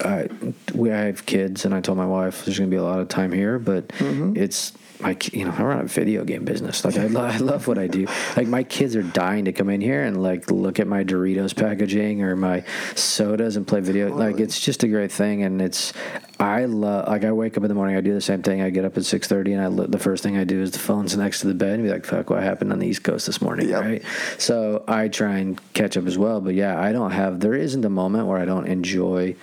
[0.00, 0.28] I
[0.74, 3.00] we I have kids, and I told my wife there's going to be a lot
[3.00, 4.36] of time here, but Mm-hmm.
[4.36, 6.84] it's my ki- you know I run a video game business.
[6.84, 8.06] Like I, lo- I love what I do.
[8.36, 11.54] Like my kids are dying to come in here and like look at my Doritos
[11.54, 14.14] packaging or my sodas and play video.
[14.14, 15.92] Like it's just a great thing, and it's
[16.38, 17.08] I love.
[17.08, 18.60] Like I wake up in the morning, I do the same thing.
[18.62, 20.70] I get up at six thirty, and I look, the first thing I do is
[20.70, 23.02] the phone's next to the bed, and be like, "Fuck, what happened on the East
[23.02, 23.82] Coast this morning?" Yep.
[23.82, 24.02] Right.
[24.38, 26.40] So I try and catch up as well.
[26.40, 29.34] But yeah, I don't have, there isn't a moment where I don't enjoy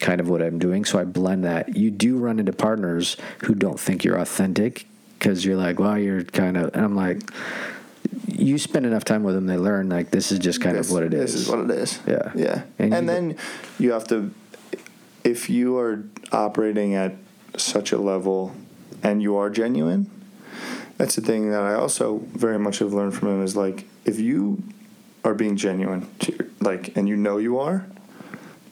[0.00, 0.84] kind of what I'm doing.
[0.84, 1.76] So I blend that.
[1.76, 4.86] You do run into partners who don't think you're authentic
[5.18, 7.22] because you're like, well, you're kind of, and I'm like,
[8.28, 10.92] you spend enough time with them, they learn like this is just kind this, of
[10.92, 11.32] what it is.
[11.32, 12.00] This is what it is.
[12.06, 12.32] Yeah.
[12.34, 12.62] Yeah.
[12.78, 13.36] And And, you- then
[13.78, 14.32] you have to,
[15.22, 17.14] if you are operating at
[17.56, 18.54] such a level
[19.02, 20.10] and you are genuine,
[20.98, 24.20] that's the thing that I also very much have learned from him is like, if
[24.20, 24.62] you
[25.24, 27.86] are being genuine to your, like, and you know you are,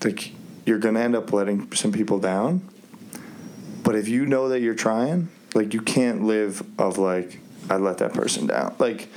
[0.05, 0.33] like,
[0.65, 2.67] you're going to end up letting some people down.
[3.83, 7.99] But if you know that you're trying, like, you can't live of like, I let
[7.99, 8.75] that person down.
[8.79, 9.09] Like,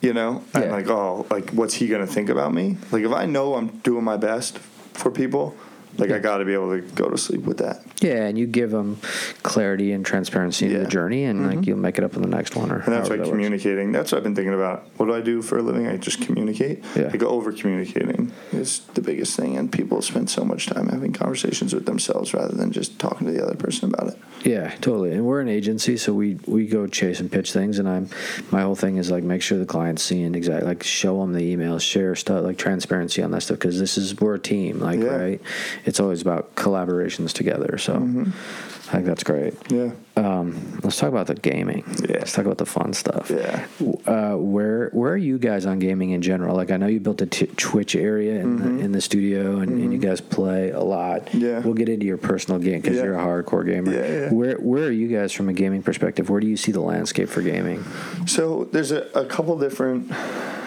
[0.00, 0.72] you know, and Yeah.
[0.72, 2.76] like, oh, like, what's he gonna think about me?
[2.90, 5.54] Like, if I know I'm doing my best for people,
[5.98, 7.82] like, I got to be able to go to sleep with that.
[8.00, 8.98] Yeah, and you give them
[9.42, 10.78] clarity and transparency in Yeah.
[10.80, 11.64] the journey, and like mm-hmm.
[11.68, 12.70] you'll make it up in the next one.
[12.70, 13.30] Or And that's why that works.
[13.30, 13.92] communicating.
[13.92, 14.84] That's what I've been thinking about.
[14.96, 15.86] What do I do for a living?
[15.86, 16.82] I just communicate.
[16.96, 17.08] Yeah.
[17.08, 21.74] Like over communicating is the biggest thing, and people spend so much time having conversations
[21.74, 24.18] with themselves rather than just talking to the other person about it.
[24.44, 25.12] Yeah, totally.
[25.12, 27.78] And we're an agency, so we we go chase and pitch things.
[27.78, 28.08] And I'm
[28.50, 31.56] my whole thing is like make sure the client's seeing exactly like show them the
[31.56, 34.80] emails, share stuff like transparency on that stuff because this is we're a team.
[34.80, 35.06] Like Yeah.
[35.16, 35.40] right,
[35.84, 37.78] it's always about collaborations together.
[37.78, 39.54] So I think that's great.
[39.70, 39.92] Yeah.
[40.16, 41.84] Um, let's talk about the gaming.
[42.06, 42.18] Yeah.
[42.18, 43.30] Let's talk about the fun stuff.
[43.30, 43.66] Yeah.
[44.06, 46.54] Uh, where where are you guys on gaming in general?
[46.54, 49.80] Like I know you built a t- Twitch area in, the, in the studio, and,
[49.80, 51.26] and you guys play a lot.
[51.26, 51.40] Mm-hmm.
[51.40, 51.58] Yeah.
[51.60, 53.04] We'll get into your personal game because Yeah.
[53.04, 53.92] you're a hardcore gamer.
[53.92, 54.32] Yeah, yeah.
[54.32, 56.28] Where where are you guys from a gaming perspective?
[56.28, 57.84] Where do you see the landscape for gaming?
[58.26, 60.14] So there's a, a couple different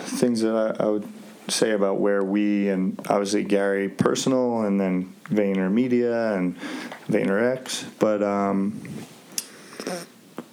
[0.06, 1.08] things that I, I would
[1.48, 6.58] say about where we and obviously Gary personal and then Vayner Media and
[7.08, 8.82] Vayner X, but um,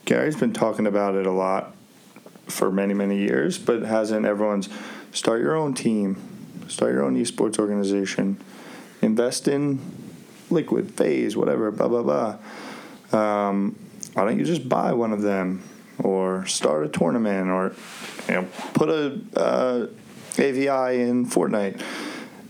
[0.05, 1.75] Gary's been talking about it a lot
[2.47, 4.69] for many many years, but hasn't everyone's
[5.13, 6.17] start your own team,
[6.69, 8.39] start your own esports organization,
[9.01, 9.81] invest in
[10.51, 13.19] Liquid, FaZe, whatever, blah blah blah.
[13.19, 13.77] Um,
[14.15, 15.63] why don't you just buy one of them
[15.99, 17.75] or start a tournament or
[18.29, 19.87] you know put a uh,
[20.39, 21.83] AVI in Fortnite?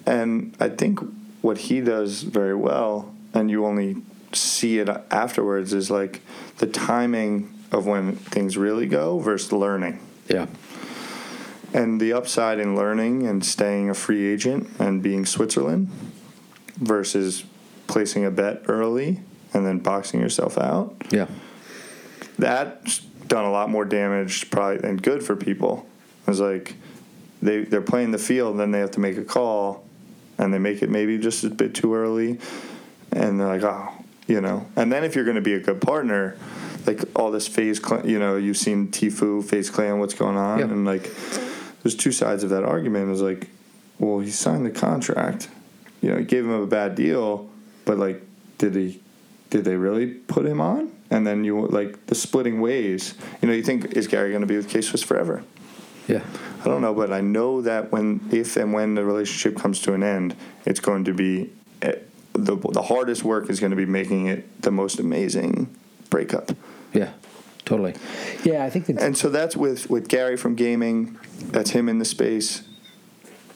[0.07, 1.01] And I think
[1.41, 3.97] what he does very well, and you only
[4.33, 6.21] see it afterwards, is like
[6.59, 10.01] the timing of when things really go versus learning.
[10.29, 10.47] Yeah.
[11.75, 15.89] And the upside in learning and staying a free agent and being Switzerland
[16.77, 17.45] versus
[17.87, 19.21] placing a bet early
[19.55, 20.95] and then boxing yourself out.
[21.11, 21.27] Yeah.
[22.39, 25.87] That's done a lot more damage probably than good for people.
[26.27, 26.75] It's like
[27.43, 29.85] they they're playing the field, and then they have to make a call,
[30.39, 32.39] and they make it maybe just a bit too early,
[33.11, 33.93] and they're like, oh,
[34.27, 34.67] you know.
[34.77, 36.37] And then if you're going to be a good partner,
[36.87, 40.59] like all this FaZe, clan, you know, you've seen Tfue, FaZe Clan, what's going on,
[40.61, 40.65] Yeah.
[40.67, 41.11] and like
[41.83, 43.11] there's two sides of that argument.
[43.11, 43.49] Is like,
[43.99, 45.49] well, he signed the contract,
[46.01, 47.51] you know, he gave him a bad deal,
[47.85, 48.23] but like,
[48.59, 49.01] did he?
[49.51, 50.91] Did they really put him on?
[51.11, 53.13] And then you like the splitting ways.
[53.43, 55.45] You know, you think is Gary going to be with K Swiss forever?
[56.09, 56.23] Yeah.
[56.63, 59.95] I don't know, but I know that when, if and when the relationship comes to
[59.95, 61.51] an end, it's going to be
[61.83, 61.97] eh,
[62.33, 65.75] the the hardest work is going to be making it the most amazing
[66.09, 66.53] breakup.
[66.93, 67.13] Yeah.
[67.65, 67.95] Totally.
[68.45, 71.19] Yeah, I think that And so that's with with Gary from gaming.
[71.39, 72.63] That's him in the space.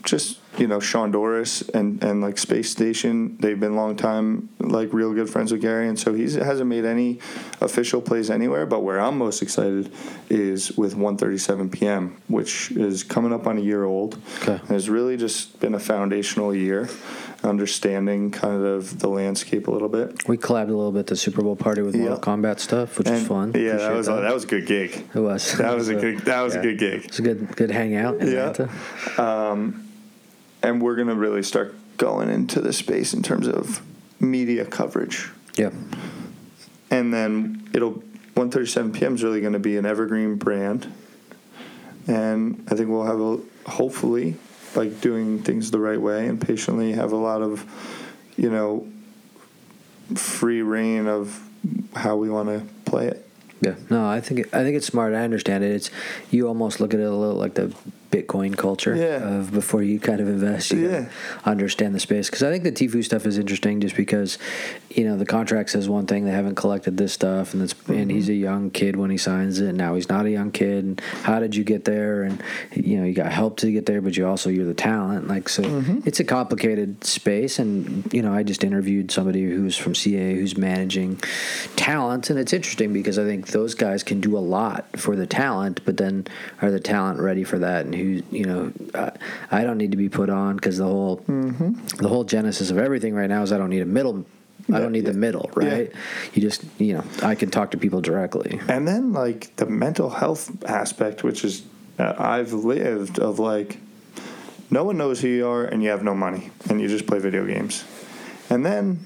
[0.04, 3.36] Just you know, Sean Doris and and like Space Station.
[3.38, 6.84] They've been long time like real good friends with Gary, and so he hasn't made
[6.84, 7.18] any
[7.60, 8.66] official plays anywhere.
[8.66, 9.92] But where I'm most excited
[10.28, 14.18] is with 1:37 p.m., which is coming up on a year old.
[14.42, 14.60] Okay.
[14.66, 16.88] And it's really just been a foundational year,
[17.42, 20.26] understanding kind of the landscape a little bit.
[20.28, 22.02] We collabed a little bit the Super Bowl party with Yeah.
[22.08, 23.52] Mortal Kombat stuff, which was fun.
[23.54, 24.32] Yeah, that was that.
[24.34, 25.06] was a good gig.
[25.14, 25.52] It was.
[25.58, 26.18] That was a good.
[26.20, 26.60] That was yeah.
[26.60, 27.04] a good gig.
[27.04, 28.50] It was a good good hangout in Yeah.
[28.50, 29.22] Atlanta.
[29.22, 29.88] Um,
[30.62, 33.80] and we're going to really start going into the space in terms of
[34.20, 35.30] media coverage.
[35.56, 35.70] Yeah.
[36.90, 38.02] And then it'll
[38.34, 39.14] 1:37 p.m.
[39.14, 40.92] is really going to be an evergreen brand,
[42.06, 44.36] and I think we'll have a hopefully
[44.74, 47.64] like doing things the right way and patiently have a lot of,
[48.36, 48.86] you know,
[50.14, 51.42] free reign of
[51.94, 53.26] how we want to play it.
[53.62, 55.14] Yeah, no, I think I think it's smart.
[55.14, 55.70] I understand it.
[55.72, 55.90] It's
[56.30, 57.74] you almost look at it a little like the
[58.10, 59.38] Bitcoin culture Yeah.
[59.38, 61.06] of before you kind of invest, you Yeah.
[61.44, 62.28] understand the space.
[62.28, 64.38] Because I think the Tfue stuff is interesting, just because
[64.90, 68.10] you know the contract says one thing, they haven't collected this stuff, and it's and
[68.10, 68.32] he's mm-hmm.
[68.32, 69.68] a young kid when he signs it.
[69.68, 70.84] And now he's not a young kid.
[70.84, 72.22] And how did you get there?
[72.22, 72.42] And
[72.74, 75.28] you know you got help to get there, but you also you're the talent.
[75.28, 76.00] Like so, mm-hmm.
[76.04, 77.58] it's a complicated space.
[77.58, 81.20] And you know I just interviewed somebody who's from CA who's managing
[81.76, 85.26] talent, and it's interesting because I think those guys can do a lot for the
[85.26, 86.26] talent, but then
[86.62, 87.84] are the talent ready for that?
[87.84, 89.12] And who you know, I,
[89.50, 93.14] I don't need to be put on because the whole the whole genesis of everything
[93.14, 94.24] right now is I don't need a middle.
[94.72, 95.18] I don't need the yeah.
[95.18, 95.68] middle, Yeah.
[95.72, 95.92] right?
[96.34, 98.58] You just, you know, I can talk to people directly.
[98.68, 101.62] And then like the mental health aspect, which is
[102.00, 103.78] uh, I've lived of like
[104.70, 107.20] no one knows who you are and you have no money and you just play
[107.20, 107.84] video games.
[108.50, 109.04] And then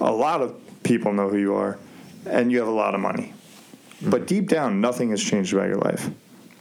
[0.00, 1.76] a lot of people know who you are
[2.24, 3.34] and you have a lot of money.
[4.00, 6.08] But deep down, nothing has changed about your life.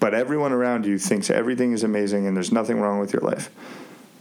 [0.06, 3.50] But everyone around you thinks everything is amazing and there's nothing wrong with your life.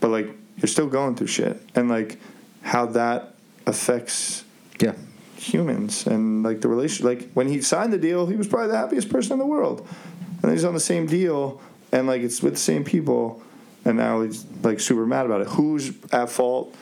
[0.00, 1.60] But like you're still going through shit.
[1.74, 2.18] And like
[2.62, 3.34] how that
[3.66, 4.44] affects
[4.80, 4.94] Yeah.
[5.36, 8.78] humans and like the relation like when he signed the deal he was probably the
[8.78, 9.86] happiest person in the world
[10.42, 11.60] and he's on the same deal
[11.92, 13.42] and like it's with the same people
[13.84, 16.74] and now he's like super mad about it who's at fault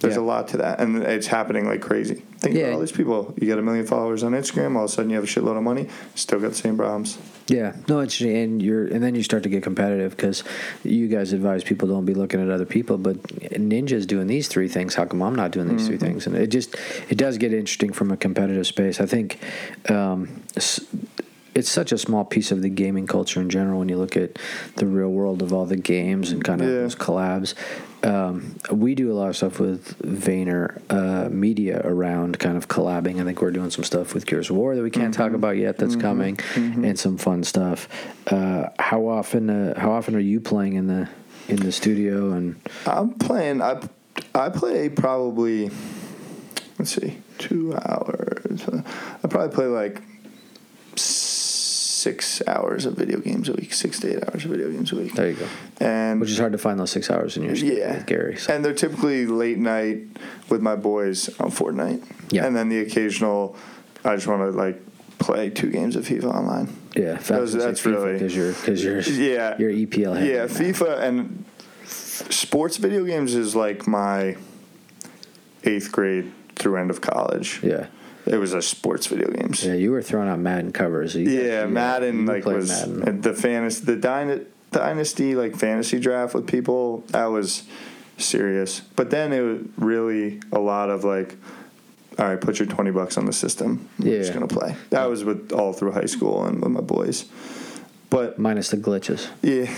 [0.00, 0.20] there's Yeah.
[0.20, 2.64] a lot to that and it's happening like crazy think Yeah.
[2.64, 5.10] about all these people you get a million followers on instagram all of a sudden
[5.10, 7.16] you have a shitload of money still got the same problems
[7.48, 10.42] Yeah, no, it's and you're and then you start to get competitive because
[10.82, 13.22] you guys advise people don't be looking at other people, but
[13.54, 14.96] Ninja's doing these three things.
[14.96, 16.26] How come I'm not doing these three things?
[16.26, 16.74] And it just
[17.08, 19.00] it does get interesting from a competitive space.
[19.00, 19.38] I think
[19.88, 20.80] um, s-
[21.54, 24.38] it's such a small piece of the gaming culture in general when you look at
[24.74, 26.74] the real world of all the games and kind of Yeah.
[26.82, 27.54] those collabs.
[28.06, 33.20] Um, we do a lot of stuff with Vayner uh, Media around kind of collabing.
[33.20, 35.56] I think we're doing some stuff with Gears of War that we can't talk about
[35.56, 35.78] yet.
[35.78, 37.88] That's coming, and some fun stuff.
[38.28, 39.50] Uh, how often?
[39.50, 41.08] Uh, how often are you playing in the
[41.48, 42.32] in the studio?
[42.32, 43.80] And i'm playing i
[44.34, 45.70] i play probably
[46.78, 50.02] let's see two hours i probably play like
[52.06, 54.96] six hours of video games a week six to eight hours of video games a
[54.96, 55.46] week there you go.
[55.80, 58.36] and Which is hard to find those six hours in your yeah, with Gary.
[58.36, 58.54] So.
[58.54, 59.98] and they're typically late night
[60.48, 62.00] with my boys on Fortnite.
[62.30, 62.46] Yeah.
[62.46, 63.56] and then the occasional,
[64.04, 64.80] I just want to like
[65.18, 66.68] play two games of FIFA online.
[66.94, 70.46] Yeah, Those- that's really- because you're because you're Yeah, you're EPL Yeah.
[70.46, 71.44] FIFA and
[71.84, 74.36] sports video games is like my
[75.64, 77.60] eighth grade through end of college.
[77.62, 77.86] Yeah,
[78.26, 79.64] It was a sports video games.
[79.64, 79.74] yeah.
[79.74, 81.14] You were throwing out Madden covers.
[81.14, 83.20] You guys- Yeah, you- Madden you like was Madden.
[83.20, 84.40] the fantasy the dyna-
[84.72, 87.62] dynasty like fantasy draft with people that was
[88.18, 88.80] serious.
[88.96, 91.36] But then it was really a lot of like,
[92.18, 93.88] all right, put your twenty bucks on the system.
[93.98, 94.74] We're just gonna play.
[94.90, 97.26] That was with all through high school and with my boys.
[98.10, 99.26] But minus the glitches.
[99.42, 99.72] yeah,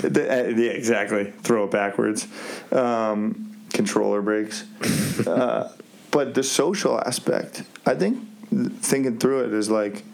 [0.08, 1.32] the, uh, yeah, exactly.
[1.42, 2.26] Throw it backwards.
[2.70, 4.64] Um, controller breaks.
[5.26, 5.72] uh,
[6.12, 8.22] but the social aspect, I think,
[8.80, 10.04] thinking through it is like,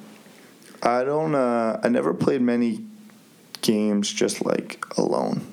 [0.82, 1.34] I don't.
[1.34, 2.84] Uh, I never played many
[3.61, 5.44] games just like alone,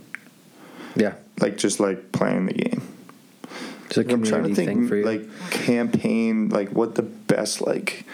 [0.95, 2.84] Yeah, like just like playing the game.
[3.88, 5.03] it's a I'm trying to thing think for you.
[5.05, 8.05] like campaign, like what the best like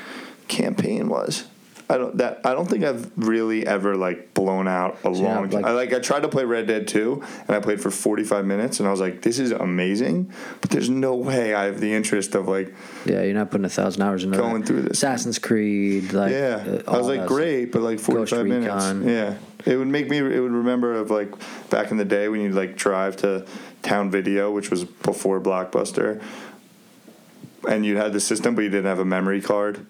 [0.47, 1.45] campaign was.
[1.91, 5.49] I don't that I don't think I've really ever like blown out a you're long
[5.49, 5.61] time.
[5.61, 8.45] like- I like I tried to play Red Dead 2 and I played for 45
[8.45, 11.93] minutes and I was like this is amazing, but there's no way I have the
[11.93, 12.73] interest of like
[13.05, 14.67] yeah, you're not putting a thousand hours into Going that.
[14.67, 14.97] through this.
[14.97, 16.13] Assassin's Creed.
[16.13, 16.81] Like yeah.
[16.87, 18.85] uh, I was like great, but like 45 minutes.
[19.05, 19.35] Yeah.
[19.65, 21.33] It would make me it would remember of like
[21.69, 23.45] back in the day when you'd like drive to
[23.81, 26.23] Town Video, which was before Blockbuster.
[27.67, 29.85] And you had the system but you didn't have a memory card.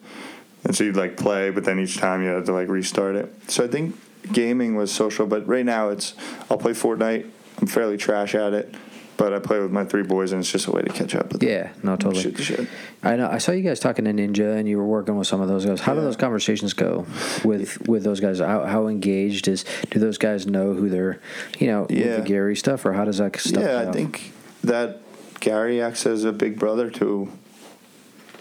[0.64, 3.34] And so you'd like play, but then each time you had to like restart it.
[3.50, 3.96] So I think
[4.32, 6.14] gaming was social, but right now it's
[6.50, 7.30] I'll play Fortnite.
[7.60, 8.74] I'm fairly trash at it,
[9.18, 11.32] but I play with my three boys, and it's just a way to catch up.
[11.34, 12.22] With Yeah, no, totally.
[12.22, 12.68] Shoot the shit.
[13.04, 13.28] I know.
[13.28, 15.66] I saw you guys talking to Ninja, and you were working with some of those
[15.66, 15.82] guys.
[15.82, 17.06] How do those conversations go
[17.44, 18.40] with with those guys?
[18.40, 19.66] How, how engaged is?
[19.90, 21.20] Do those guys know who they're,
[21.60, 22.16] you know, with Yeah.
[22.18, 23.64] the Gary stuff, or how does that stuff?
[23.64, 23.90] yeah, go?
[23.90, 24.32] I think
[24.64, 25.02] that
[25.40, 27.32] Gary acts as a big brother to,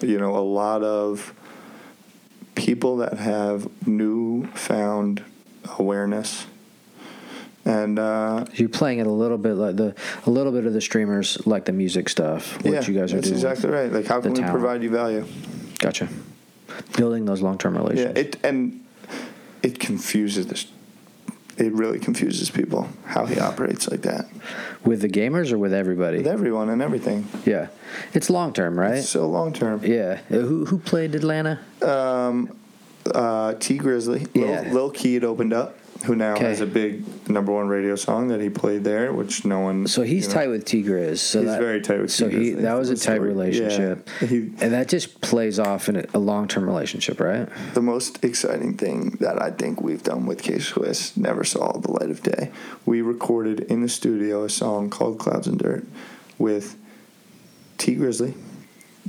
[0.03, 1.35] you know, a lot of
[2.61, 5.25] people that have newfound
[5.79, 6.47] awareness,
[7.65, 9.95] and uh, you're playing it a little bit like the
[10.27, 13.17] a little bit of the streamers like the music stuff, which yeah, you guys are
[13.17, 13.39] that's doing.
[13.39, 13.91] exactly right.
[13.91, 14.53] Like, how can we talent.
[14.53, 15.27] provide you value?
[15.79, 16.09] Gotcha.
[16.97, 18.85] Building those long term Yeah, it and
[19.63, 20.67] it confuses this.
[21.61, 24.27] It really confuses people how he operates like that
[24.85, 26.17] with the gamers or with everybody.
[26.19, 27.29] with everyone and everything.
[27.45, 27.69] yeah,
[28.15, 28.97] it's long term, right?
[28.99, 29.83] It's So long term.
[29.85, 30.21] yeah.
[30.31, 31.61] Uh, Who who played Atlanta?
[33.15, 34.27] uh, Tee Grizzley.
[34.35, 34.73] Lil, Yeah.
[34.73, 36.45] Lil Keed opened up, who now Okay.
[36.47, 39.87] has a big number one radio song that he played there, which no one.
[39.87, 41.19] So he's you know, tight with Tee Grizz.
[41.19, 42.37] So He's that, very tight with So T.
[42.37, 44.29] he that was a tight relationship, Yeah.
[44.29, 47.49] He- and that just plays off in a, long term relationship, right?
[47.75, 51.91] The most exciting thing that I think we've done with K Swiss never saw the
[51.91, 52.51] light of day.
[52.87, 55.85] We recorded in the studio a song called Clouds and Dirt
[56.39, 56.77] with
[57.77, 58.35] Tee Grizzley.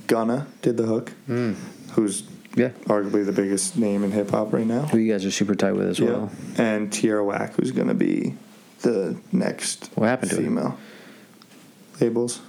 [0.07, 1.53] Gunna did the hook, hmm.
[1.93, 2.23] who's
[2.55, 2.69] Yeah.
[2.85, 4.81] arguably the biggest name in hip hop right now.
[4.81, 6.29] Who you guys are super tight with as well.
[6.57, 6.61] Yeah.
[6.63, 8.35] And Tierra Whack, who's going to be
[8.81, 10.77] the next What happened to female.
[11.99, 12.41] Labels.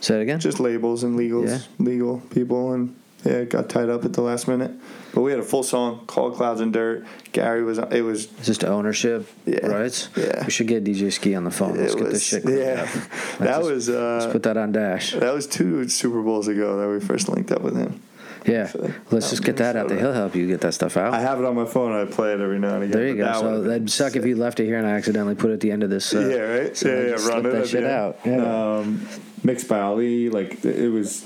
[0.00, 0.38] Say it again.
[0.40, 1.84] Just labels and legals, Yeah.
[1.84, 2.72] legal people.
[2.72, 4.70] And yeah, it got tied up at the last minute.
[5.12, 7.04] But we had a full song called Clouds and Dirt.
[7.32, 9.66] Gary was, it was, just ownership Yeah.
[9.66, 10.08] rights.
[10.16, 10.44] Yeah.
[10.44, 11.76] We should get DJ Skee on the phone.
[11.76, 12.44] Let's it get this shit.
[12.48, 12.84] yeah.
[13.38, 15.12] that Let's just- was, Let's uh, put that on Dash.
[15.14, 18.00] that was two Super Bowls ago that we first linked up with him.
[18.48, 18.66] Yeah.
[18.68, 18.78] so
[19.10, 19.98] Let's that just get that out there.
[19.98, 21.12] He'll help you get that stuff out.
[21.14, 21.92] I have it on my phone.
[21.92, 22.90] I play it every now and again.
[22.98, 23.24] there you go.
[23.24, 25.50] that So would've that'd been suck if you left it here and I accidentally put
[25.50, 26.14] it at the end of this.
[26.14, 26.76] Uh, yeah, right?
[26.76, 27.92] so yeah, yeah, run it that shit end.
[27.92, 28.18] out.
[28.24, 28.76] Yeah.
[28.78, 29.06] um,
[29.44, 30.30] mixed by Ali.
[30.30, 31.24] Like it was.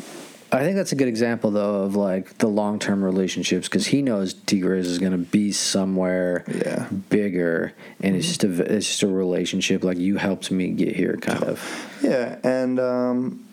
[0.54, 4.02] I think that's a good example though of like the long term relationships because he
[4.02, 6.88] knows Tee Grizz is going to be somewhere Yeah.
[7.08, 9.82] bigger, and it's just a it's just a relationship.
[9.82, 11.98] Like you helped me get here, kind of.
[12.02, 13.44] Yeah, and um,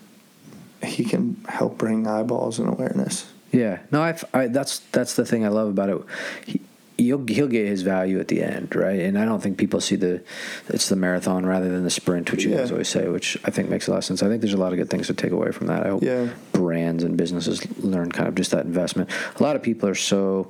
[0.84, 3.32] he can help bring eyeballs and awareness.
[3.51, 5.97] Yeah, no, I, I that's that's the thing I love about it.
[6.45, 6.62] He,
[6.97, 8.99] he'll he'll get his value at the end, right?
[8.99, 10.21] And I don't think people see the
[10.67, 13.69] it's the marathon rather than the sprint, which you guys always say, which I think
[13.69, 14.21] makes a lot of sense.
[14.21, 15.85] I think there's a lot of good things to take away from that.
[15.85, 16.27] I hope Yeah.
[16.51, 19.09] brands and businesses learn kind of just that investment.
[19.39, 20.49] A lot of people are so,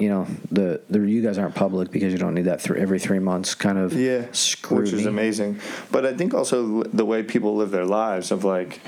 [0.00, 3.18] you know, the the you guys aren't public because you don't need that every three
[3.20, 4.90] months kind of Yeah, scrutiny.
[4.90, 5.60] which is amazing.
[5.92, 8.80] But I think also the way people live their lives of like,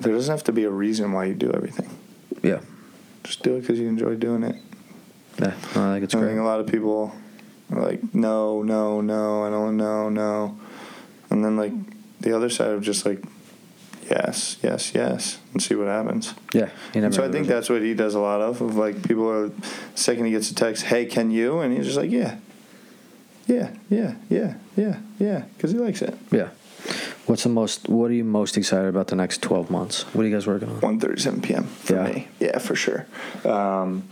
[0.00, 1.90] there doesn't have to be a reason why you do everything.
[2.42, 2.60] Yeah,
[3.24, 4.56] Just do it because you enjoy doing it.
[5.40, 6.28] yeah, no, I think it's I great.
[6.30, 7.12] think a lot of people
[7.70, 10.58] are like, no, no, no, I don't know, no,
[11.30, 11.72] and then like
[12.20, 13.22] the other side of just like,
[14.10, 16.34] yes, yes, yes, and see what happens.
[16.52, 16.68] Yeah.
[17.10, 18.60] So I think that's what he does a lot of.
[18.60, 19.50] Of like people are,
[19.94, 21.60] second he gets a text, hey, can you?
[21.60, 22.36] And he's just like, yeah,
[23.46, 26.16] yeah, yeah, yeah, yeah, yeah, because he likes it.
[26.30, 26.48] Yeah.
[27.26, 27.88] What's the most?
[27.88, 30.02] What are you most excited about the next twelve months?
[30.14, 30.80] What are you guys working on?
[30.80, 31.64] 1.37 p.m.
[31.64, 32.12] for Yeah.
[32.12, 32.28] me.
[32.40, 33.06] Yeah, for sure.
[33.44, 34.08] Um,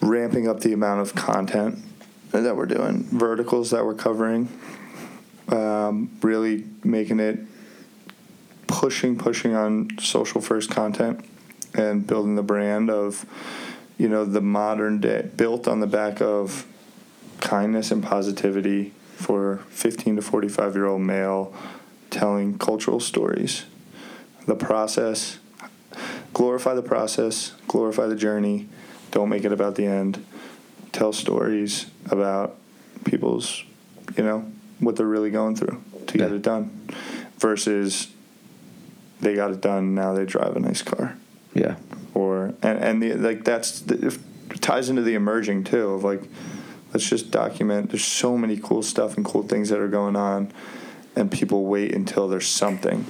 [0.00, 1.78] ramping up the amount of content
[2.30, 4.48] that we're doing, verticals that we're covering,
[5.48, 7.40] um, really making it
[8.68, 11.24] pushing, pushing on social first content
[11.74, 13.24] and building the brand of,
[13.98, 16.66] you know, the modern day, built on the back of
[17.40, 21.52] kindness and positivity for 15 to 45 year old male
[22.10, 23.64] telling cultural stories
[24.46, 25.38] the process
[26.32, 28.68] glorify the process glorify the journey
[29.10, 30.24] don't make it about the end
[30.92, 32.56] tell stories about
[33.04, 33.64] people's
[34.16, 34.40] you know
[34.78, 36.36] what they're really going through to get Yeah.
[36.36, 36.88] it done
[37.38, 38.08] versus
[39.20, 41.16] they got it done now they drive a nice car
[41.54, 41.76] Yeah.
[42.14, 44.18] or and and the, like that's the, it
[44.60, 46.22] ties into the emerging too of like
[46.96, 50.50] let's just document there's so many cool stuff and cool things that are going on
[51.14, 53.04] and people wait until there's something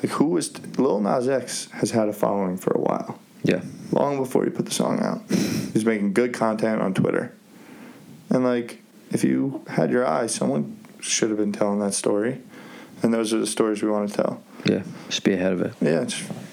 [0.00, 3.62] like who was Lil Nas X has had a following for a while Yeah.
[3.90, 5.20] long before he put the song out
[5.72, 7.34] he's making good content on Twitter
[8.28, 8.80] and like
[9.10, 12.40] if you had your eye someone should have been telling that story
[13.02, 14.84] and those are the stories we want to tell Yeah.
[15.08, 15.72] Just be ahead of it.
[15.80, 16.06] yeah,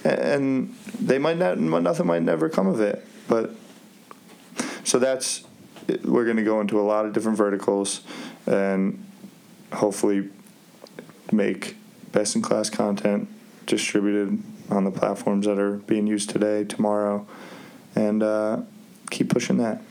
[0.03, 3.05] and they might not, nothing might never come of it.
[3.27, 3.51] But
[4.85, 5.43] so that's
[6.03, 8.01] we're going to go into a lot of different verticals,
[8.45, 9.03] and
[9.73, 10.29] hopefully
[11.31, 11.75] make
[12.11, 13.27] best in class content
[13.65, 17.25] distributed on the platforms that are being used today, tomorrow,
[17.95, 18.61] and uh,
[19.09, 19.81] keep pushing that.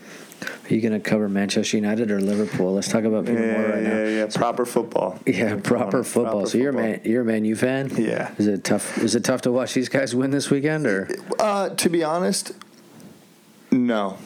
[0.43, 2.75] Are you going to cover Manchester United or Liverpool?
[2.75, 4.03] Let's talk about people Yeah, more right yeah, now.
[4.05, 4.27] yeah.
[4.35, 5.19] Proper football.
[5.27, 6.33] Yeah, Come proper football.
[6.33, 7.91] proper so you're a man, you're a Man U fan.
[7.97, 8.35] Yeah.
[8.37, 8.99] Is it tough?
[8.99, 10.87] Is it tough to watch these guys win this weekend?
[10.87, 12.53] Or Uh, to be honest,
[13.71, 14.19] no.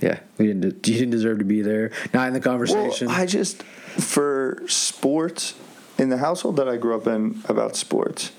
[0.00, 0.64] Yeah, we didn't.
[0.86, 1.90] You didn't deserve to be there.
[2.12, 3.08] Not in the Well, conversation.
[3.08, 5.54] I just for sports
[5.98, 8.32] in the household that I grew up in about sports,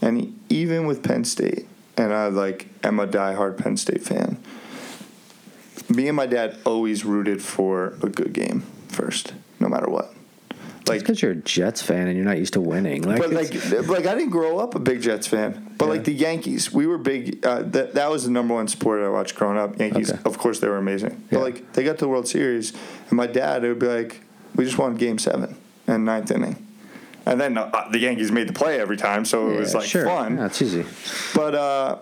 [0.00, 4.42] and even with Penn State, and I like am a diehard Penn State fan.
[5.88, 10.14] Me and my dad always rooted for a good game first, no matter what.
[10.92, 13.02] Like because you're a Jets fan and you're not used to winning.
[13.02, 13.52] Like, but like,
[13.88, 15.74] like I didn't grow up a big Jets fan.
[15.78, 15.90] But Yeah.
[15.92, 17.44] like the Yankees, we were big.
[17.44, 19.78] Uh, that that was the number one sport I watched growing up.
[19.78, 20.20] Yankees, Okay.
[20.24, 21.10] of course, they were amazing.
[21.30, 21.38] Yeah.
[21.38, 22.72] But like they got to the World Series,
[23.08, 24.20] and my dad, it would be like,
[24.54, 26.56] we just won Game Seven and ninth inning,
[27.26, 30.04] and then uh, the Yankees made the play every time, so it was like sure.
[30.04, 30.36] fun.
[30.36, 30.84] Yeah, it's easy.
[31.34, 31.98] But uh,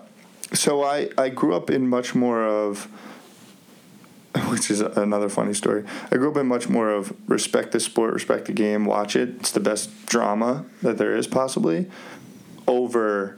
[0.53, 2.87] so I I grew up in much more of,
[4.47, 5.83] which is another funny story.
[6.11, 9.29] I grew up in much more of respect the sport, respect the game, watch it.
[9.39, 11.89] It's the best drama that there is possibly.
[12.67, 13.37] Over,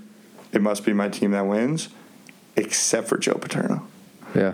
[0.51, 1.89] it must be my team that wins,
[2.55, 3.87] except for Joe Paterno.
[4.35, 4.53] Yeah,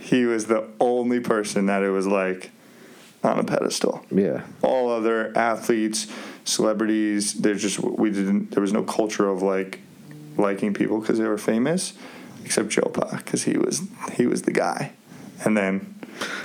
[0.00, 2.50] He was the only person that it was like
[3.22, 4.42] on a pedestal yeah.
[4.62, 6.06] all other athletes,
[6.44, 7.34] celebrities.
[7.34, 8.50] There's just we didn't.
[8.50, 9.80] There was no culture of like
[10.36, 11.94] liking people because they were famous,
[12.44, 13.82] except Joe Pa because he was
[14.14, 14.92] he was the guy.
[15.44, 15.94] And then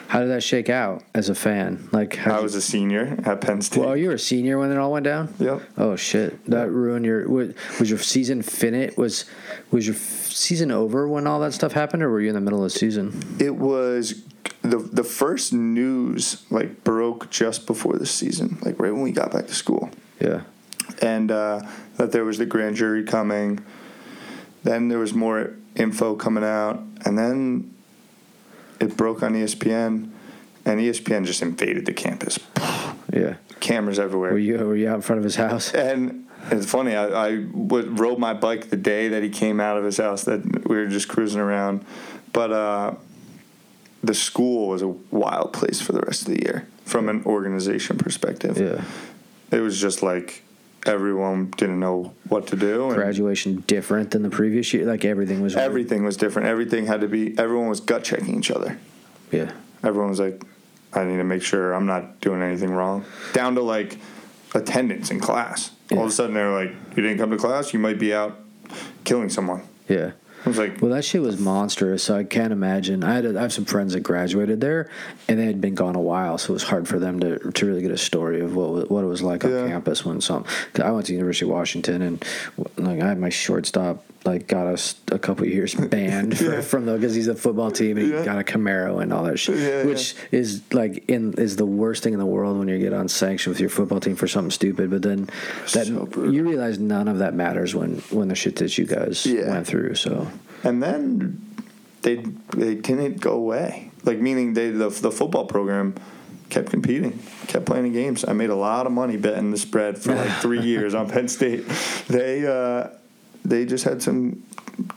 [0.07, 1.87] How did that shake out as a fan?
[1.91, 3.79] Like, how I was a senior at Penn State.
[3.83, 5.33] Well, you were a senior when it all went down.
[5.39, 5.61] Yep.
[5.77, 6.43] Oh shit!
[6.45, 7.29] That ruined your.
[7.29, 8.97] wa- Was your season finite?
[8.97, 9.25] Was
[9.71, 12.41] was your f- season over when all that stuff happened, or were you in the
[12.41, 13.37] middle of the season?
[13.39, 14.23] It was
[14.63, 19.31] the the first news like broke just before the season, like right when we got
[19.31, 19.89] back to school.
[20.19, 20.41] Yeah.
[21.01, 21.61] and uh,
[21.97, 23.59] that there was the grand jury coming.
[24.63, 27.73] Then there was more info coming out, and then
[28.79, 30.09] it broke on ESPN,
[30.65, 32.39] and ESPN just invaded the campus.
[33.13, 33.35] Yeah.
[33.59, 34.31] Cameras everywhere.
[34.31, 35.73] Were you were you out in front of his house?
[35.73, 36.95] and it's funny.
[36.95, 40.23] I, I would, rode my bike the day that he came out of his house.
[40.23, 41.85] That we were just cruising around,
[42.31, 42.95] but uh,
[44.03, 47.97] the school was a wild place for the rest of the year from an organization
[47.97, 48.83] perspective Yeah.
[49.51, 50.43] it was just like
[50.85, 54.85] everyone didn't know what to do and Graduation different than the previous year.
[54.85, 55.55] Like everything was.
[55.55, 55.65] weird.
[55.65, 58.77] everything was different everything had to be everyone was gut checking each other
[59.31, 59.51] Yeah.
[59.83, 60.41] everyone was like
[60.93, 63.97] i need to make sure i'm not doing anything wrong down to like
[64.55, 67.79] attendance in class all of a sudden they're like you didn't come to class you
[67.79, 68.39] might be out
[69.03, 70.11] killing someone Yeah.
[70.45, 72.03] I was like Well, that shit was monstrous.
[72.03, 73.03] So I can't imagine.
[73.03, 74.89] I had I have some friends that graduated there,
[75.27, 77.65] and they had been gone a while, so it was hard for them to to
[77.65, 80.43] really get a story of what what it was like on campus when some.
[80.73, 82.25] 'cause I went to University of Washington, and
[82.77, 86.85] like I had my shortstop like got us a couple of years banned for, from
[86.85, 88.25] the because he's a football team and he Yeah.
[88.25, 92.03] got a Camaro and all that shit, Yeah, which is like in is the worst
[92.03, 94.51] thing in the world when you get on sanction with your football team for something
[94.51, 94.89] stupid.
[94.89, 95.29] But then
[95.73, 99.25] that So you realize none of that matters when when the shit that you guys
[99.25, 99.49] Yeah.
[99.49, 99.95] went through.
[99.95, 100.27] So.
[100.63, 101.41] and then
[102.01, 102.15] they
[102.57, 103.91] they didn't go away.
[104.03, 105.95] Like meaning they the the football program
[106.49, 108.25] kept competing, kept playing games.
[108.27, 111.27] I made a lot of money betting the spread for like three years on Penn
[111.27, 111.63] State.
[112.07, 112.87] They uh,
[113.45, 114.43] they just had some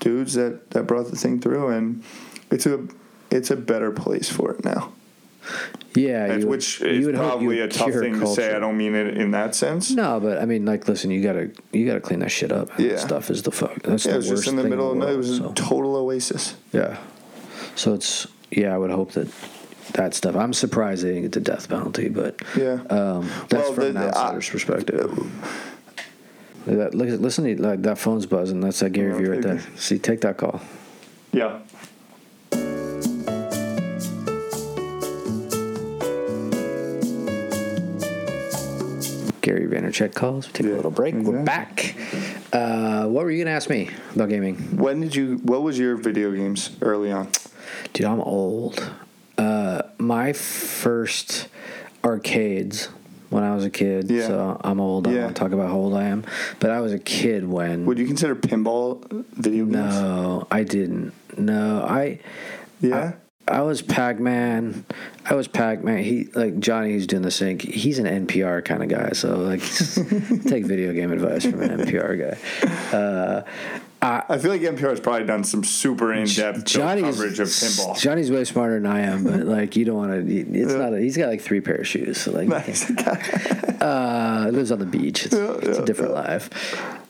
[0.01, 2.03] dudes that that brought the thing through, and
[2.51, 2.87] it's a
[3.31, 4.93] it's a better place for it now.
[5.95, 8.55] Yeah, you, which is probably a tough thing to say.
[8.55, 9.91] I don't mean it in that sense.
[9.91, 12.71] No, but I mean, like, listen, you gotta you gotta clean that shit up.
[12.79, 12.91] Yeah.
[12.91, 13.83] that stuff is the fuck.
[13.83, 15.15] That's Yeah, the it was worst just in the middle of the night.
[15.15, 15.51] It was so.
[15.51, 16.55] a total oasis.
[16.73, 16.99] yeah.
[17.75, 18.75] So it's yeah.
[18.75, 19.29] I would hope that
[19.95, 20.37] that stuff.
[20.37, 22.79] I'm surprised they didn't get the death penalty, but Yeah.
[22.89, 25.31] um, that's Well, from the- an outsider's I- perspective.
[26.67, 28.61] That, look, listen, to, like that phone's buzzing.
[28.61, 29.61] That's that Gary Yeah, Vee right there.
[29.77, 30.61] See, take that call.
[31.33, 31.59] Yeah.
[39.41, 40.47] Gary Vaynerchuk calls.
[40.47, 41.17] We take a little break.
[41.17, 41.97] We're back.
[42.53, 44.57] Uh, what were you gonna ask me about gaming?
[44.77, 45.39] When did you?
[45.39, 47.29] What was your video games early on?
[47.93, 48.93] Dude, I'm old.
[49.37, 51.49] Uh, my first
[52.05, 52.89] arcades
[53.33, 54.11] when I was a kid.
[54.11, 54.27] Yeah.
[54.27, 55.07] So I'm old.
[55.07, 56.25] I don't want to talk about how old I am.
[56.61, 57.87] But I was a kid when.
[57.87, 59.03] Would you consider pinball
[59.33, 59.77] video games?
[59.77, 61.13] no, I didn't.
[61.37, 62.21] No, I.
[62.81, 63.15] Yeah.
[63.49, 64.85] I was Pac Man.
[65.25, 65.99] I was Pac Man.
[65.99, 66.93] He like Johnny.
[66.93, 67.59] He's doing the same.
[67.59, 69.11] He's an NPR kind of guy.
[69.13, 69.61] So like,
[70.49, 72.97] take video game advice from an NPR guy.
[72.97, 73.43] Uh,
[74.05, 77.97] I feel like NPR has probably done some super in depth Johnny's coverage of pinball.
[78.01, 80.35] Johnny's way smarter than I am, but like you don't want to.
[80.35, 80.93] It's not.
[80.93, 82.21] A, he's got like three pair of shoes.
[82.21, 82.91] So like, Nice.
[83.81, 85.27] uh, lives on the beach.
[85.27, 86.51] It's, it's a different life.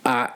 [0.04, 0.26] Uh,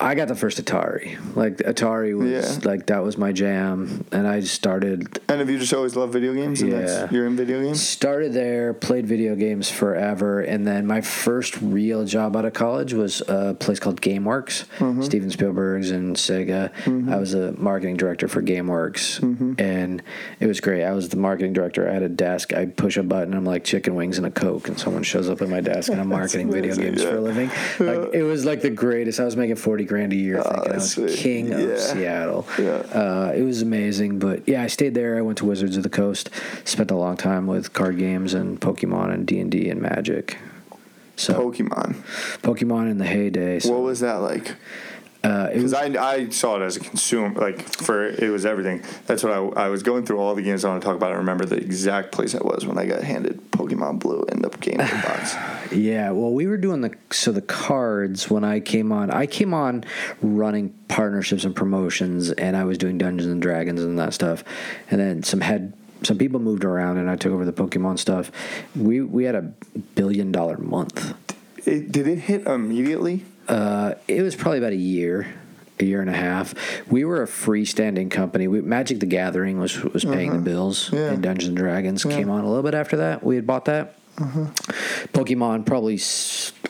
[0.00, 1.16] I got the first Atari.
[1.36, 2.68] Like Atari was Yeah.
[2.68, 6.34] like that was my jam, and I started And have you just always loved video
[6.34, 6.60] games?
[6.60, 7.06] And Yeah.
[7.10, 7.80] you're in video games?
[7.80, 12.94] started there, played video games forever, and then my first real job out of college
[12.94, 15.02] was a place called GameWorks, Mm-hmm.
[15.02, 16.70] Steven Spielberg's and Sega.
[17.08, 19.52] I was a marketing director for GameWorks, Mm-hmm.
[19.60, 20.02] and
[20.40, 20.82] it was great.
[20.82, 21.88] I was the marketing director.
[21.88, 22.52] I had a desk.
[22.52, 23.34] I push a button.
[23.34, 26.00] I'm like chicken wings and a coke, and someone shows up at my desk, and
[26.00, 27.50] I'm marketing video games for a living.
[27.78, 29.11] Like it was like the greatest.
[29.20, 31.10] I was making forty grand a year, thinking I Oh, was sweet.
[31.16, 31.58] king Yeah.
[31.58, 32.46] of Seattle.
[32.58, 32.70] Yeah.
[32.92, 35.16] Uh, it was amazing, but yeah, I stayed there.
[35.16, 36.30] I went to Wizards of the Coast.
[36.64, 40.38] Spent a long time with card games and Pokemon and D and D and Magic.
[41.16, 41.94] So Pokemon.
[42.42, 43.58] Pokemon in the heyday.
[43.60, 44.54] So, What was that like?
[45.24, 48.82] Uh, Because was, I, I saw it as a consumer, like for it was everything.
[49.06, 51.12] That's what I, I was going through all the games I want to talk about.
[51.12, 54.50] I remember the exact place I was when I got handed Pokemon Blue in the
[54.62, 55.34] Game box.
[55.72, 56.10] yeah.
[56.10, 59.10] Well, we were doing the so the cards when I came on.
[59.10, 59.84] I came on
[60.20, 64.44] running partnerships and promotions, and I was doing Dungeons and Dragons and that stuff.
[64.90, 68.30] And then some had some people moved around, and I took over the Pokemon stuff.
[68.74, 69.52] We we had a
[69.94, 71.14] billion dollar month.
[71.64, 73.24] It, did it hit immediately?
[73.48, 75.26] Uh, it was probably about a year,
[75.80, 76.54] a year and a half.
[76.90, 78.46] We were a freestanding company.
[78.48, 81.02] We, Magic the Gathering was was paying the bills, Uh-huh.
[81.02, 81.10] Yeah.
[81.12, 83.22] and Dungeons and Dragons came on a little bit after that.
[83.24, 83.96] We had bought that.
[84.18, 84.46] Uh-huh.
[85.12, 85.98] Pokemon probably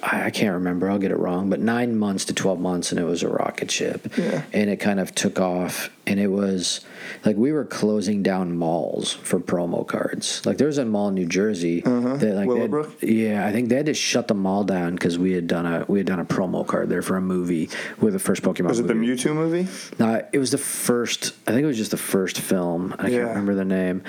[0.02, 0.88] I can't remember.
[0.90, 3.70] I'll get it wrong, but nine months to twelve months, and it was a rocket
[3.70, 4.16] ship.
[4.16, 4.42] Yeah.
[4.52, 6.80] And it kind of took off, and it was
[7.24, 10.44] like we were closing down malls for promo cards.
[10.46, 13.76] Like there was a mall in New Jersey that like had- yeah, I think they
[13.76, 16.24] had to shut the mall down because we had done a we had done a
[16.24, 17.68] promo card there for a movie
[18.00, 18.68] with the first Pokemon.
[18.68, 19.12] Was it the movie.
[19.14, 19.68] Mewtwo movie?
[19.98, 21.32] No, it was the first.
[21.46, 22.94] I think it was just the first film.
[22.98, 23.18] I Yeah.
[23.18, 24.02] can't remember the name,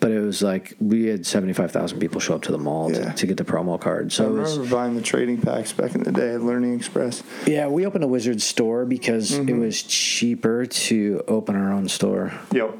[0.00, 2.90] but it was like we had seventy five thousand people show up to the mall
[2.92, 3.10] Yeah.
[3.10, 4.06] to, to get the promo card.
[4.06, 6.74] I So it was, remember buying the trading packs back in the day at Learning
[6.74, 7.22] Express.
[7.46, 9.60] yeah, we opened a Wizard store because it Mm-hmm.
[9.60, 12.32] was cheaper to open our own store.
[12.52, 12.76] Yep.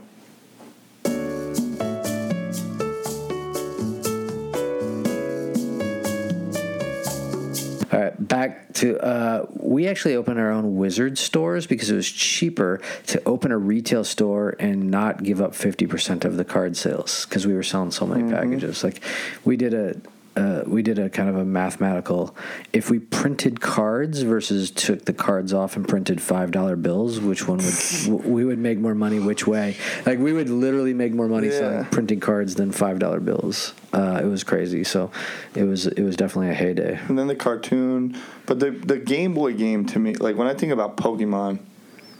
[7.92, 12.08] All right, back to uh, we actually opened our own Wizard stores because it was
[12.08, 16.76] cheaper to open a retail store and not give up fifty percent of the card
[16.76, 18.84] sales because we were selling so many packages.
[18.84, 19.02] Like
[19.44, 19.96] we did a.
[20.36, 22.36] Uh, we did a kind of a mathematical.
[22.72, 27.48] If we printed cards versus took the cards off and printed five dollar bills, which
[27.48, 27.74] one would
[28.04, 29.18] w- we would make more money?
[29.18, 29.76] Which way?
[30.06, 33.74] Like we would literally make more money selling printing cards than five dollar bills.
[33.92, 34.84] Uh, it was crazy.
[34.84, 35.10] So
[35.54, 37.00] it was it was definitely a heyday.
[37.08, 38.16] And then the cartoon.
[38.46, 41.58] But the, the Game Boy game to me, like when I think about Pokemon,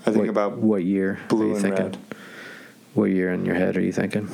[0.06, 1.84] I think what, about what year blue are you and thinking?
[1.84, 1.98] red.
[2.94, 4.28] What year in your head are you thinking?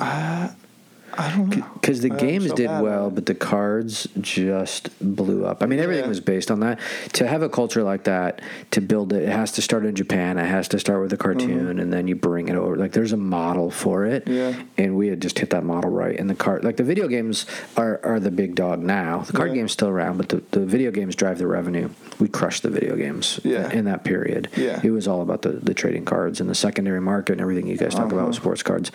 [1.13, 1.65] I don't know.
[1.73, 3.15] Because the games so did bad well, it.
[3.15, 5.63] but the cards just blew up.
[5.63, 6.09] I mean, everything Yeah.
[6.09, 6.79] was based on that.
[7.13, 8.41] To have a culture like that,
[8.71, 10.37] to build it, it has to start in Japan.
[10.37, 12.75] It has to start with a cartoon, and then you bring it over.
[12.75, 14.33] Like there's a model for it, Mm-hmm.
[14.33, 14.63] Yeah.
[14.85, 16.17] and we had just hit that model right.
[16.19, 17.45] And the card, like the video games,
[17.77, 19.19] are are the big dog now.
[19.21, 19.55] The card Yeah.
[19.57, 21.89] game's still around, but the, the video games drive the revenue.
[22.19, 23.71] We crushed the video games Yeah.
[23.71, 24.49] in that period.
[24.55, 24.79] Yeah.
[24.83, 27.77] It was all about the, the trading cards and the secondary market and everything you
[27.77, 28.43] guys talk about with Uh-huh.
[28.43, 28.91] sports cards.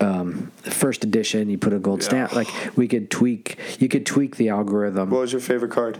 [0.00, 2.34] Um, first edition, you put a gold stamp.
[2.34, 5.10] Like we could tweak, you could tweak the algorithm.
[5.10, 5.98] What was your favorite card?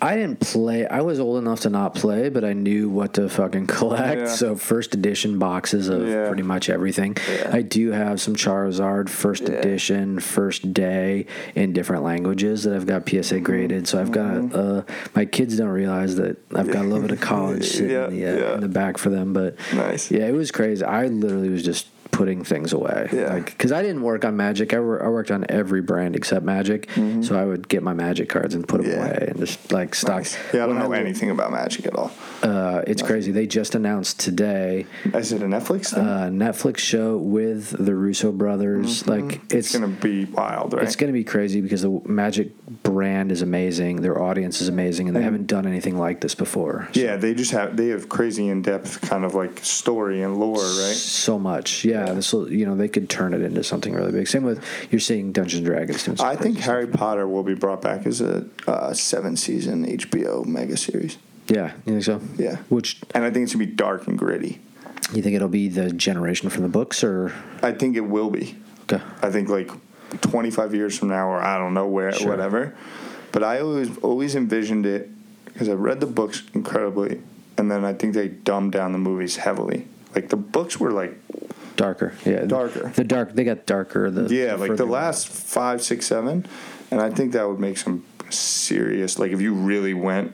[0.00, 0.86] I didn't play.
[0.86, 4.20] I was old enough to not play, but I knew what to fucking collect.
[4.20, 4.26] Yeah.
[4.28, 6.28] So first edition boxes of Yeah.
[6.28, 7.16] pretty much everything.
[7.28, 7.50] Yeah.
[7.52, 9.56] I do have some Charizard first Yeah.
[9.56, 11.26] edition, first day
[11.56, 13.88] in different languages that I've got PSA graded.
[13.88, 14.78] So I've got Mm-hmm.
[14.78, 14.82] uh,
[15.16, 18.14] my kids don't realize that I've got a little bit of college sitting Yeah, in,
[18.20, 18.54] the, uh, yeah.
[18.54, 19.32] in the back for them.
[19.32, 20.12] But Nice.
[20.12, 20.84] yeah, it was crazy.
[20.84, 21.88] I literally was just
[22.18, 23.08] putting things away.
[23.12, 23.34] Yeah.
[23.34, 24.74] Like, because I didn't work on Magic.
[24.74, 26.88] I, wor- I worked on every brand except Magic.
[27.22, 29.00] So I would get my Magic cards and put them Mm-hmm.
[29.00, 29.06] Yeah.
[29.18, 30.16] away and just like stock.
[30.18, 30.36] Nice.
[30.52, 32.10] Yeah, I don't When know I- anything about Magic at all.
[32.42, 33.30] Uh, it's crazy.
[33.30, 36.04] They just announced today Is it a Netflix thing?
[36.04, 39.06] a Netflix show with the Russo brothers.
[39.06, 39.44] Like Mm-hmm.
[39.56, 40.82] it's it's gonna be wild, right?
[40.82, 42.50] it's going to be crazy because the Magic
[42.82, 44.00] brand is amazing.
[44.02, 46.88] Their audience is amazing, and they haven't done anything like this before.
[46.94, 50.56] yeah, they just have they have crazy in depth kind of like story and lore,
[50.56, 50.96] right?
[50.96, 52.07] So much, yeah.
[52.14, 54.26] This will, you know, they could turn it into something really big.
[54.28, 56.20] Same with you're seeing Dungeons and Dragons doing.
[56.20, 60.76] I think Harry Potter will be brought back as a uh, seven season HBO mega
[60.76, 61.18] series.
[61.48, 62.20] Yeah, you think so?
[62.36, 62.56] Yeah.
[62.68, 64.60] Which And I think it's gonna be dark and gritty.
[65.14, 67.32] you think it'll be the generation from the books, or
[67.62, 68.56] I think it will be.
[68.90, 69.02] okay.
[69.22, 69.70] I think like
[70.20, 72.28] 25 years from now, or I don't know where, Sure.
[72.30, 72.74] whatever.
[73.32, 75.10] But I always always envisioned it
[75.44, 77.20] because I read the books incredibly,
[77.56, 79.86] and then I think they dumbed down the movies heavily.
[80.14, 81.18] Like the books were like
[81.78, 82.12] darker?
[82.26, 82.92] Yeah, Darker.
[82.94, 83.32] The dark.
[83.32, 84.10] They got darker.
[84.10, 86.44] The yeah, like the last five, six, seven,
[86.90, 89.18] and I think that would make some serious.
[89.18, 90.32] Like if you really went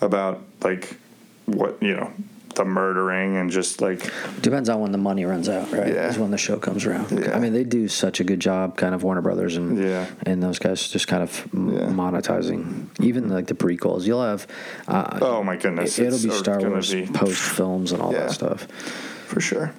[0.00, 0.96] about like
[1.44, 2.10] what you know,
[2.54, 4.10] the murdering and just like
[4.40, 5.88] Depends on when the money runs out, right?
[5.92, 6.08] Yeah.
[6.08, 7.10] Is when the show comes around.
[7.20, 7.36] Yeah.
[7.36, 10.06] I mean, they do such a good job, kind of Warner Brothers and Yeah.
[10.24, 11.90] and those guys just kind of Yeah.
[11.90, 14.06] monetizing even like the prequels.
[14.06, 14.46] You'll have
[14.88, 18.20] uh, oh my goodness, it, will be Star Wars be- post films and all Yeah.
[18.20, 18.66] that stuff.
[19.26, 19.72] for sure.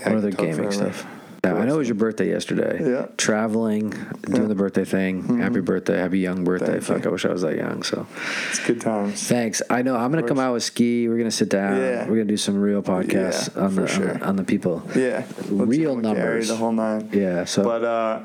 [0.00, 1.06] Yeah, other gaming stuff?
[1.44, 2.78] Yeah, I know it was your birthday yesterday.
[2.84, 3.06] Yeah.
[3.16, 3.90] Traveling,
[4.22, 5.38] doing the birthday thing.
[5.38, 6.78] Happy birthday, happy young birthday.
[6.78, 6.80] Mm-hmm.
[6.80, 7.10] Thank Fuck, you.
[7.10, 7.84] I wish I was that young.
[7.84, 8.06] So
[8.50, 9.22] It's good times.
[9.28, 9.62] thanks.
[9.70, 11.08] I know I'm gonna come out with Skee.
[11.08, 11.76] We're gonna sit down.
[11.76, 12.00] Yeah.
[12.08, 14.10] We're gonna do some real podcasts Yeah, on, the, sure.
[14.14, 14.82] on the on the people.
[14.96, 16.48] Yeah, Let's Real with Gary, numbers.
[16.48, 17.08] the whole nine.
[17.12, 17.44] Yeah.
[17.44, 18.20] So But uh,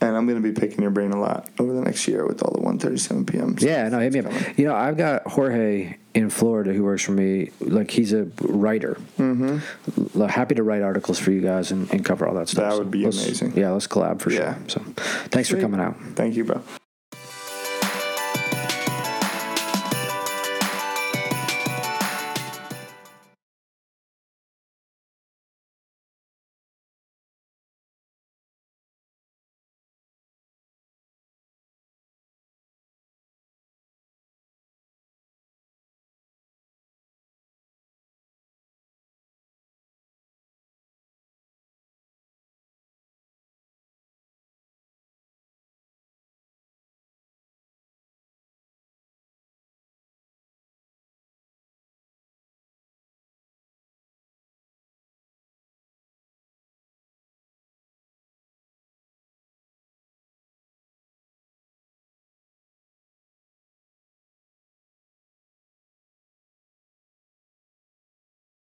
[0.00, 2.52] and I'm gonna be picking your brain a lot over the next year with all
[2.52, 3.56] the 137 p.m.
[3.58, 4.58] Yeah, no, hit me up.
[4.58, 7.50] You know, I've got Jorge in Florida who works for me.
[7.60, 8.98] Like he's a writer.
[9.18, 10.24] Mm-hmm.
[10.26, 12.70] Happy to write articles for you guys and, and cover all that stuff.
[12.70, 13.56] That would be let's- amazing.
[13.56, 14.40] Yeah, let's collab for sure.
[14.40, 14.54] Yeah.
[14.66, 14.68] sure.
[14.68, 14.80] So,
[15.30, 15.96] thanks for coming out.
[16.14, 16.62] Thank you, bro.